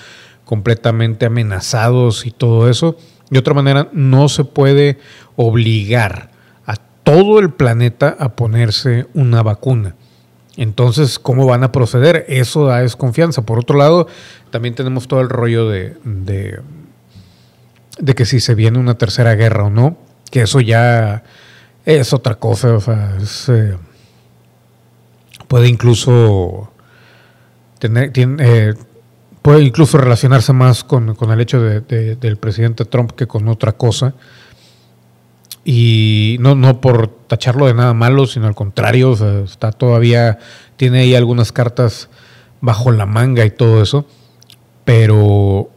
completamente 0.47 1.27
amenazados 1.27 2.25
y 2.25 2.31
todo 2.31 2.71
eso. 2.71 2.97
De 3.29 3.39
otra 3.39 3.53
manera, 3.53 3.91
no 3.93 4.31
se 4.31 4.45
puede 4.45 4.99
obligar 5.37 6.31
a 6.65 6.77
todo 7.03 7.39
el 7.39 7.51
planeta 7.51 8.17
a 8.19 8.35
ponerse 8.35 9.07
una 9.13 9.43
vacuna. 9.43 9.95
Entonces, 10.59 11.19
¿cómo 11.21 11.47
van 11.47 11.63
a 11.63 11.71
proceder? 11.71 12.25
Eso 12.27 12.67
da 12.67 12.81
desconfianza. 12.81 13.43
Por 13.43 13.61
otro 13.61 13.79
lado, 13.79 14.09
también 14.51 14.75
tenemos 14.75 15.07
todo 15.07 15.21
el 15.21 15.29
rollo 15.29 15.69
de, 15.69 15.97
de, 16.05 16.61
que 18.17 18.27
si 18.27 18.41
se 18.41 18.57
viene 18.57 18.81
una 18.81 18.99
tercera 18.99 19.37
guerra 19.37 19.67
o 19.67 19.71
no, 19.71 19.97
que 20.33 20.43
eso 20.43 20.59
ya 20.59 21.23
es 21.85 22.13
otra 22.13 22.35
cosa. 22.35 22.75
O 22.75 22.81
sea, 22.81 23.17
eh, 23.51 23.77
puede 25.47 25.69
incluso 25.69 26.73
tener, 27.79 28.11
eh, 28.17 28.75
puede 29.43 29.63
incluso 29.63 29.97
relacionarse 29.97 30.53
más 30.53 30.83
con, 30.83 31.17
el 31.31 31.41
hecho 31.41 31.63
del 31.63 32.37
presidente 32.37 32.85
Trump 32.85 33.13
que 33.13 33.29
con 33.29 33.47
otra 33.47 33.71
cosa. 33.71 34.15
Y 35.71 36.39
no, 36.41 36.55
no 36.55 36.81
por 36.81 37.09
tacharlo 37.09 37.67
de 37.67 37.75
nada 37.75 37.93
malo, 37.93 38.27
sino 38.27 38.47
al 38.47 38.55
contrario, 38.55 39.13
está 39.45 39.71
todavía, 39.71 40.39
tiene 40.79 41.01
ahí 41.01 41.15
algunas 41.15 41.53
cartas 41.53 42.09
bajo 42.63 42.91
la 42.91 43.05
manga 43.05 43.45
y 43.45 43.51
todo 43.51 43.83
eso. 43.83 44.07
Pero 44.87 45.69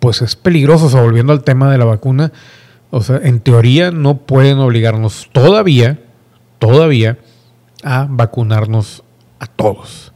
pues 0.00 0.20
es 0.20 0.34
peligroso, 0.34 0.86
o 0.86 0.90
sea, 0.90 1.00
volviendo 1.00 1.32
al 1.32 1.44
tema 1.44 1.70
de 1.70 1.78
la 1.78 1.84
vacuna, 1.84 2.32
o 2.90 3.02
sea, 3.02 3.20
en 3.22 3.38
teoría 3.38 3.92
no 3.92 4.16
pueden 4.16 4.58
obligarnos 4.58 5.28
todavía, 5.30 6.00
todavía, 6.58 7.16
a 7.84 8.08
vacunarnos 8.10 9.04
a 9.38 9.46
todos. 9.46 10.12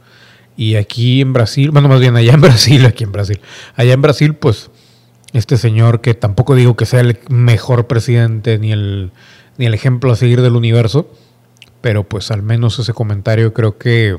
Y 0.57 0.75
aquí 0.75 1.21
en 1.21 1.31
Brasil, 1.31 1.71
bueno, 1.71 1.87
más 1.87 2.01
bien 2.01 2.17
allá 2.17 2.33
en 2.33 2.41
Brasil, 2.41 2.85
aquí 2.85 3.05
en 3.05 3.13
Brasil, 3.13 3.39
allá 3.77 3.93
en 3.93 4.01
Brasil, 4.01 4.35
pues 4.35 4.71
este 5.33 5.57
señor 5.57 6.01
que 6.01 6.13
tampoco 6.13 6.55
digo 6.55 6.75
que 6.75 6.85
sea 6.85 6.99
el 7.01 7.19
mejor 7.29 7.87
presidente 7.87 8.57
ni 8.59 8.71
el, 8.71 9.11
ni 9.57 9.65
el 9.65 9.73
ejemplo 9.73 10.11
a 10.11 10.15
seguir 10.15 10.41
del 10.41 10.55
universo, 10.55 11.09
pero 11.81 12.03
pues 12.03 12.31
al 12.31 12.43
menos 12.43 12.79
ese 12.79 12.93
comentario 12.93 13.53
creo 13.53 13.77
que 13.77 14.17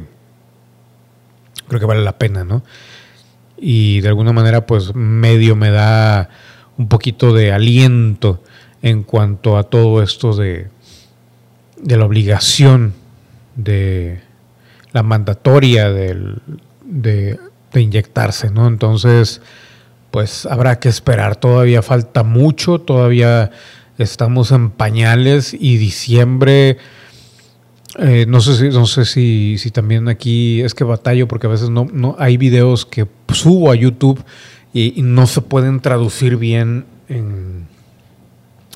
creo 1.69 1.81
que 1.81 1.87
vale 1.87 2.03
la 2.03 2.19
pena, 2.19 2.45
¿no? 2.45 2.63
Y 3.57 4.01
de 4.01 4.09
alguna 4.09 4.33
manera 4.33 4.67
pues 4.67 4.95
medio 4.95 5.55
me 5.55 5.71
da 5.71 6.29
un 6.77 6.89
poquito 6.89 7.33
de 7.33 7.53
aliento 7.53 8.43
en 8.83 9.03
cuanto 9.05 9.57
a 9.57 9.65
todo 9.65 10.03
esto 10.03 10.35
de, 10.35 10.69
de 11.81 11.97
la 11.97 12.05
obligación 12.05 12.95
de 13.55 14.21
la 14.93 15.03
mandatoria 15.03 15.91
de, 15.91 16.37
de 16.85 17.81
inyectarse, 17.81 18.51
¿no? 18.51 18.67
Entonces, 18.67 19.41
pues 20.13 20.47
habrá 20.47 20.79
que 20.79 20.89
esperar. 20.89 21.35
Todavía 21.35 21.83
falta 21.83 22.23
mucho, 22.23 22.79
todavía 22.79 23.51
estamos 23.99 24.53
en 24.53 24.71
pañales 24.71 25.55
y 25.59 25.79
diciembre. 25.79 26.77
Eh, 27.99 28.27
no 28.29 28.41
sé, 28.41 28.57
si, 28.57 28.69
no 28.69 28.87
sé 28.87 29.05
si, 29.07 29.57
si, 29.59 29.71
también 29.71 30.09
aquí 30.09 30.61
es 30.61 30.75
que 30.75 30.85
batallo 30.85 31.27
porque 31.27 31.47
a 31.47 31.51
veces 31.51 31.71
no, 31.71 31.89
no 31.93 32.15
hay 32.19 32.37
videos 32.37 32.87
que 32.87 33.07
subo 33.33 33.71
a 33.71 33.75
YouTube 33.75 34.23
y, 34.73 35.03
no 35.03 35.27
se 35.27 35.41
pueden 35.41 35.81
traducir 35.81 36.37
bien 36.37 36.85
en, 37.09 37.67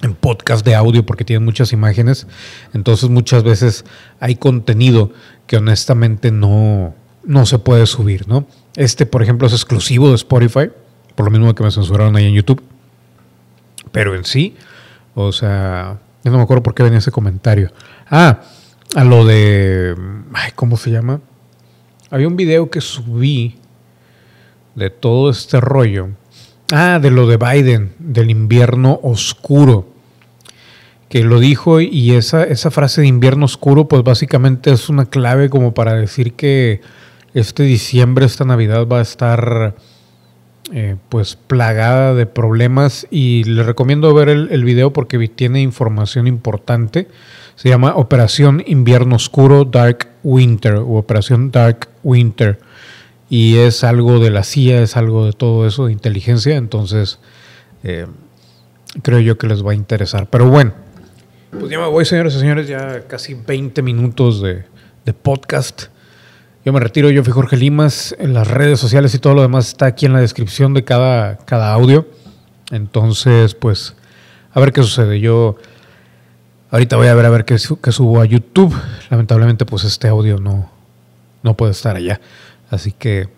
en, 0.02 0.14
podcast 0.14 0.64
de 0.66 0.74
audio 0.74 1.04
porque 1.04 1.24
tienen 1.24 1.44
muchas 1.44 1.72
imágenes. 1.72 2.26
Entonces 2.72 3.10
muchas 3.10 3.42
veces 3.42 3.84
hay 4.20 4.36
contenido 4.36 5.12
que 5.46 5.58
honestamente 5.58 6.30
no, 6.30 6.94
no 7.24 7.44
se 7.44 7.58
puede 7.58 7.86
subir, 7.86 8.26
¿no? 8.26 8.46
Este, 8.74 9.04
por 9.04 9.22
ejemplo, 9.22 9.46
es 9.46 9.52
exclusivo 9.52 10.08
de 10.08 10.14
Spotify 10.14 10.70
por 11.16 11.24
lo 11.24 11.32
mismo 11.32 11.52
que 11.54 11.64
me 11.64 11.72
censuraron 11.72 12.14
ahí 12.14 12.26
en 12.26 12.34
YouTube. 12.34 12.62
Pero 13.90 14.14
en 14.14 14.24
sí, 14.24 14.54
o 15.14 15.32
sea, 15.32 15.98
yo 16.22 16.30
no 16.30 16.36
me 16.36 16.44
acuerdo 16.44 16.62
por 16.62 16.74
qué 16.74 16.82
venía 16.82 16.98
ese 16.98 17.10
comentario. 17.10 17.72
Ah, 18.08 18.42
a 18.94 19.04
lo 19.04 19.24
de, 19.24 19.96
ay, 20.34 20.52
¿cómo 20.54 20.76
se 20.76 20.90
llama? 20.90 21.20
Había 22.10 22.28
un 22.28 22.36
video 22.36 22.70
que 22.70 22.80
subí 22.80 23.56
de 24.74 24.90
todo 24.90 25.30
este 25.30 25.60
rollo. 25.60 26.10
Ah, 26.72 26.98
de 27.00 27.10
lo 27.10 27.26
de 27.26 27.36
Biden, 27.36 27.94
del 27.98 28.30
invierno 28.30 29.00
oscuro. 29.02 29.88
Que 31.08 31.24
lo 31.24 31.40
dijo 31.40 31.80
y 31.80 32.12
esa, 32.12 32.44
esa 32.44 32.70
frase 32.70 33.00
de 33.00 33.06
invierno 33.06 33.44
oscuro, 33.44 33.88
pues 33.88 34.02
básicamente 34.02 34.72
es 34.72 34.88
una 34.88 35.06
clave 35.06 35.48
como 35.48 35.72
para 35.72 35.94
decir 35.94 36.34
que 36.34 36.80
este 37.32 37.62
diciembre, 37.62 38.26
esta 38.26 38.44
Navidad 38.44 38.86
va 38.86 38.98
a 38.98 39.02
estar 39.02 39.76
eh, 40.72 40.96
pues 41.08 41.36
plagada 41.36 42.14
de 42.14 42.26
problemas. 42.26 43.06
Y 43.10 43.44
le 43.44 43.62
recomiendo 43.62 44.12
ver 44.14 44.28
el, 44.28 44.64
video 44.64 44.92
porque 44.92 45.28
tiene 45.28 45.62
información 45.62 46.26
importante. 46.26 47.08
Se 47.54 47.68
llama 47.68 47.94
Operación 47.96 48.62
Invierno 48.66 49.16
Oscuro 49.16 49.64
Dark 49.64 50.08
Winter 50.24 50.74
o 50.74 50.94
Operación 50.96 51.50
Dark 51.50 51.88
Winter. 52.02 52.58
Y 53.30 53.56
es 53.58 53.84
algo 53.84 54.18
de 54.18 54.30
la 54.30 54.42
CIA, 54.42 54.82
es 54.82 54.96
algo 54.96 55.26
de 55.26 55.32
todo 55.32 55.66
eso, 55.66 55.86
de 55.86 55.92
inteligencia, 55.92 56.56
entonces 56.56 57.18
eh, 57.82 58.06
creo 59.02 59.18
yo 59.18 59.36
que 59.36 59.48
les 59.48 59.64
va 59.66 59.72
a 59.72 59.74
interesar. 59.74 60.28
Pero 60.30 60.48
bueno, 60.48 60.74
pues 61.50 61.70
ya 61.70 61.78
me 61.80 61.88
voy 61.88 62.04
señores 62.04 62.36
y 62.36 62.38
señores, 62.38 62.68
ya 62.68 63.06
casi 63.08 63.34
20 63.34 63.82
minutos 63.82 64.42
de, 64.42 64.64
de 65.04 65.12
podcast 65.12 65.88
Yo 66.66 66.72
me 66.72 66.80
retiro, 66.80 67.10
yo 67.10 67.22
fui 67.22 67.32
Jorge 67.32 67.56
Limas, 67.56 68.12
en 68.18 68.34
las 68.34 68.48
redes 68.48 68.80
sociales 68.80 69.14
y 69.14 69.20
todo 69.20 69.34
lo 69.34 69.42
demás 69.42 69.68
está 69.68 69.86
aquí 69.86 70.04
en 70.04 70.12
la 70.12 70.18
descripción 70.18 70.74
de 70.74 70.82
cada, 70.82 71.36
cada 71.36 71.72
audio. 71.72 72.08
Entonces, 72.72 73.54
pues, 73.54 73.94
a 74.52 74.58
ver 74.58 74.72
qué 74.72 74.82
sucede. 74.82 75.20
Yo 75.20 75.58
ahorita 76.72 76.96
voy 76.96 77.06
a 77.06 77.14
ver 77.14 77.24
a 77.24 77.30
ver 77.30 77.44
qué, 77.44 77.56
subo 77.56 78.20
a 78.20 78.24
YouTube. 78.24 78.74
Lamentablemente, 79.10 79.64
pues 79.64 79.84
este 79.84 80.08
audio 80.08 80.40
no, 80.40 80.68
no 81.44 81.56
puede 81.56 81.70
estar 81.70 81.94
allá. 81.94 82.20
Así 82.68 82.90
que 82.90 83.28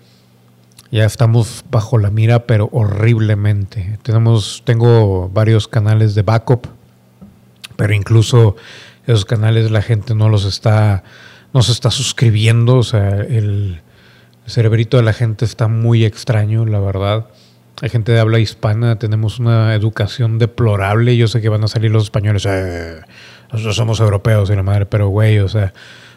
ya 0.91 1.05
estamos 1.05 1.67
bajo 1.71 1.99
la 1.99 2.09
mira, 2.09 2.47
pero 2.47 2.71
horriblemente. 2.73 3.99
Tenemos, 4.05 4.63
tengo 4.65 5.29
varios 5.29 5.69
canales 5.69 6.15
de 6.15 6.23
backup, 6.23 6.67
pero 7.77 7.93
incluso 7.93 8.57
esos 9.07 9.27
canales 9.27 9.71
la 9.71 9.83
gente 9.83 10.15
no 10.15 10.31
los 10.31 10.47
está, 10.47 11.05
no 11.53 11.63
se 11.63 11.73
está 11.73 11.91
suscribiendo. 11.91 12.77
O 12.77 12.83
sea, 12.83 13.09
el, 13.21 13.81
cerebrito 14.49 14.97
de 14.97 15.03
la 15.03 15.13
gente 15.13 15.45
está 15.45 15.69
muy 15.69 16.05
extraño, 16.05 16.65
la 16.65 16.81
verdad. 16.81 17.27
Hay 17.83 17.91
gente 17.91 18.13
de 18.13 18.21
habla 18.21 18.39
hispana, 18.39 18.99
tenemos 18.99 19.39
una 19.39 19.75
educación 19.75 20.39
deplorable. 20.39 21.17
Yo 21.17 21.29
sé 21.29 21.41
que 21.41 21.49
van 21.49 21.63
a 21.65 21.69
salir 21.69 21.91
los 21.91 22.05
españoles, 22.05 22.47
eh, 22.47 23.01
nosotros 23.53 23.77
somos 23.77 24.01
europeos 24.01 24.51
y 24.51 24.57
la 24.57 24.63
madre, 24.63 24.87
pero 24.87 25.09
güey, 25.09 25.39
o 25.39 25.49
sea, 25.49 25.73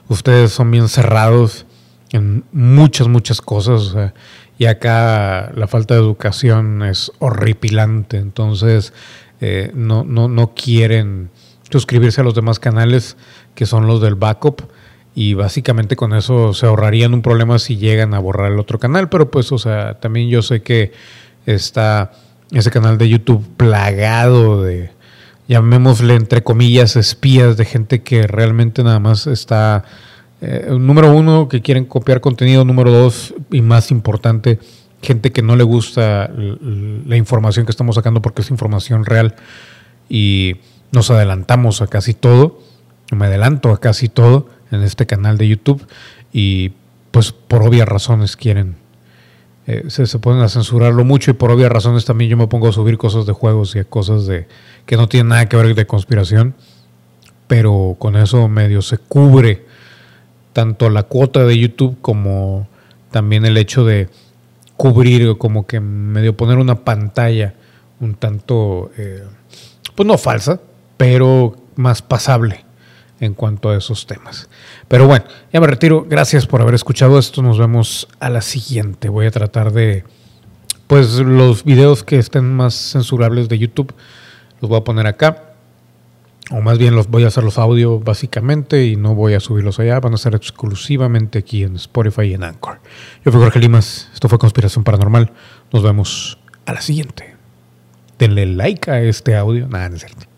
ustedes 0.07 0.51
son 0.51 0.71
bien 0.71 0.87
cerrados 0.87 1.65
en 2.11 2.45
muchas, 2.51 3.07
muchas 3.07 3.41
cosas. 3.41 3.81
O 3.81 3.91
sea, 3.91 4.13
y 4.57 4.65
acá 4.65 5.51
la 5.55 5.67
falta 5.67 5.93
de 5.93 5.99
educación 5.99 6.83
es 6.83 7.11
horripilante. 7.19 8.17
Entonces, 8.17 8.93
eh, 9.39 9.71
no, 9.73 10.03
no, 10.03 10.27
no 10.27 10.53
quieren 10.53 11.29
suscribirse 11.69 12.21
a 12.21 12.23
los 12.23 12.35
demás 12.35 12.59
canales 12.59 13.17
que 13.55 13.65
son 13.65 13.87
los 13.87 14.01
del 14.01 14.15
backup. 14.15 14.63
Y 15.13 15.33
básicamente 15.33 15.95
con 15.95 16.13
eso 16.13 16.53
se 16.53 16.65
ahorrarían 16.65 17.13
un 17.13 17.21
problema 17.21 17.59
si 17.59 17.77
llegan 17.77 18.13
a 18.13 18.19
borrar 18.19 18.51
el 18.51 18.59
otro 18.59 18.79
canal. 18.79 19.09
Pero 19.09 19.29
pues, 19.29 19.51
o 19.51 19.57
sea, 19.57 19.99
también 19.99 20.29
yo 20.29 20.41
sé 20.41 20.61
que 20.61 20.93
está 21.45 22.11
ese 22.51 22.71
canal 22.71 22.97
de 22.97 23.09
YouTube 23.09 23.45
plagado 23.57 24.63
de, 24.63 24.91
llamémosle 25.47 26.15
entre 26.15 26.43
comillas, 26.43 26.95
espías 26.95 27.57
de 27.57 27.65
gente 27.65 28.03
que 28.03 28.27
realmente 28.27 28.83
nada 28.83 28.99
más 28.99 29.27
está 29.27 29.83
eh, 30.41 30.67
número 30.79 31.13
uno, 31.13 31.47
que 31.47 31.61
quieren 31.61 31.85
copiar 31.85 32.21
contenido. 32.21 32.65
Número 32.65 32.91
dos, 32.91 33.33
y 33.51 33.61
más 33.61 33.91
importante, 33.91 34.59
gente 35.01 35.31
que 35.31 35.41
no 35.41 35.55
le 35.55 35.63
gusta 35.63 36.31
la 36.33 37.17
información 37.17 37.65
que 37.65 37.71
estamos 37.71 37.95
sacando 37.95 38.21
porque 38.21 38.41
es 38.41 38.49
información 38.49 39.05
real. 39.05 39.35
Y 40.09 40.55
nos 40.91 41.11
adelantamos 41.11 41.81
a 41.81 41.87
casi 41.87 42.13
todo. 42.13 42.59
Me 43.11 43.27
adelanto 43.27 43.71
a 43.71 43.79
casi 43.79 44.09
todo 44.09 44.47
en 44.71 44.81
este 44.83 45.05
canal 45.05 45.37
de 45.37 45.47
YouTube. 45.47 45.85
Y 46.33 46.71
pues 47.11 47.31
por 47.31 47.63
obvias 47.63 47.87
razones 47.87 48.35
quieren. 48.35 48.75
Eh, 49.67 49.85
se, 49.89 50.07
se 50.07 50.17
ponen 50.17 50.41
a 50.41 50.49
censurarlo 50.49 51.03
mucho 51.03 51.31
y 51.31 51.33
por 51.35 51.51
obvias 51.51 51.71
razones 51.71 52.05
también 52.05 52.31
yo 52.31 52.37
me 52.37 52.47
pongo 52.47 52.67
a 52.67 52.71
subir 52.71 52.97
cosas 52.97 53.27
de 53.27 53.33
juegos 53.33 53.75
y 53.75 53.83
cosas 53.83 54.25
de 54.25 54.47
que 54.87 54.97
no 54.97 55.07
tienen 55.07 55.27
nada 55.29 55.47
que 55.47 55.57
ver 55.57 55.75
de 55.75 55.85
conspiración. 55.85 56.55
Pero 57.47 57.95
con 57.99 58.15
eso 58.15 58.47
medio 58.47 58.81
se 58.81 58.97
cubre 58.97 59.65
tanto 60.53 60.89
la 60.89 61.03
cuota 61.03 61.45
de 61.45 61.57
YouTube 61.57 61.97
como 62.01 62.67
también 63.11 63.45
el 63.45 63.57
hecho 63.57 63.85
de 63.85 64.09
cubrir, 64.77 65.37
como 65.37 65.67
que 65.67 65.79
medio 65.79 66.35
poner 66.35 66.57
una 66.57 66.83
pantalla 66.83 67.53
un 67.99 68.15
tanto, 68.15 68.91
eh, 68.97 69.23
pues 69.95 70.07
no 70.07 70.17
falsa, 70.17 70.59
pero 70.97 71.55
más 71.75 72.01
pasable 72.01 72.65
en 73.21 73.33
cuanto 73.33 73.69
a 73.69 73.77
esos 73.77 74.05
temas. 74.05 74.49
Pero 74.89 75.07
bueno, 75.07 75.23
ya 75.53 75.61
me 75.61 75.67
retiro. 75.67 76.05
Gracias 76.09 76.45
por 76.45 76.61
haber 76.61 76.75
escuchado 76.75 77.17
esto. 77.17 77.41
Nos 77.41 77.57
vemos 77.57 78.09
a 78.19 78.29
la 78.29 78.41
siguiente. 78.41 79.07
Voy 79.07 79.27
a 79.27 79.31
tratar 79.31 79.71
de, 79.71 80.03
pues 80.87 81.19
los 81.19 81.63
videos 81.63 82.03
que 82.03 82.17
estén 82.19 82.53
más 82.53 82.73
censurables 82.73 83.47
de 83.47 83.57
YouTube, 83.57 83.93
los 84.59 84.69
voy 84.69 84.79
a 84.79 84.83
poner 84.83 85.07
acá 85.07 85.51
o 86.51 86.59
más 86.61 86.77
bien 86.77 86.95
los 86.95 87.07
voy 87.07 87.23
a 87.23 87.27
hacer 87.27 87.43
los 87.43 87.57
audio 87.57 87.99
básicamente 87.99 88.85
y 88.85 88.95
no 88.95 89.15
voy 89.15 89.33
a 89.33 89.39
subirlos 89.39 89.79
allá, 89.79 89.99
van 89.99 90.13
a 90.13 90.17
ser 90.17 90.35
exclusivamente 90.35 91.39
aquí 91.39 91.63
en 91.63 91.75
Spotify 91.75 92.23
y 92.23 92.33
en 92.33 92.43
Anchor. 92.43 92.81
Yo 93.23 93.31
fui 93.31 93.41
Jorge 93.41 93.59
Limas, 93.59 94.09
esto 94.13 94.27
fue 94.27 94.37
Conspiración 94.37 94.83
Paranormal, 94.83 95.31
nos 95.71 95.83
vemos 95.83 96.39
a 96.65 96.73
la 96.73 96.81
siguiente. 96.81 97.35
Denle 98.19 98.45
like 98.45 98.91
a 98.91 99.01
este 99.01 99.35
audio, 99.35 99.67
nada, 99.67 99.89
no 99.89 99.95
es. 99.95 100.30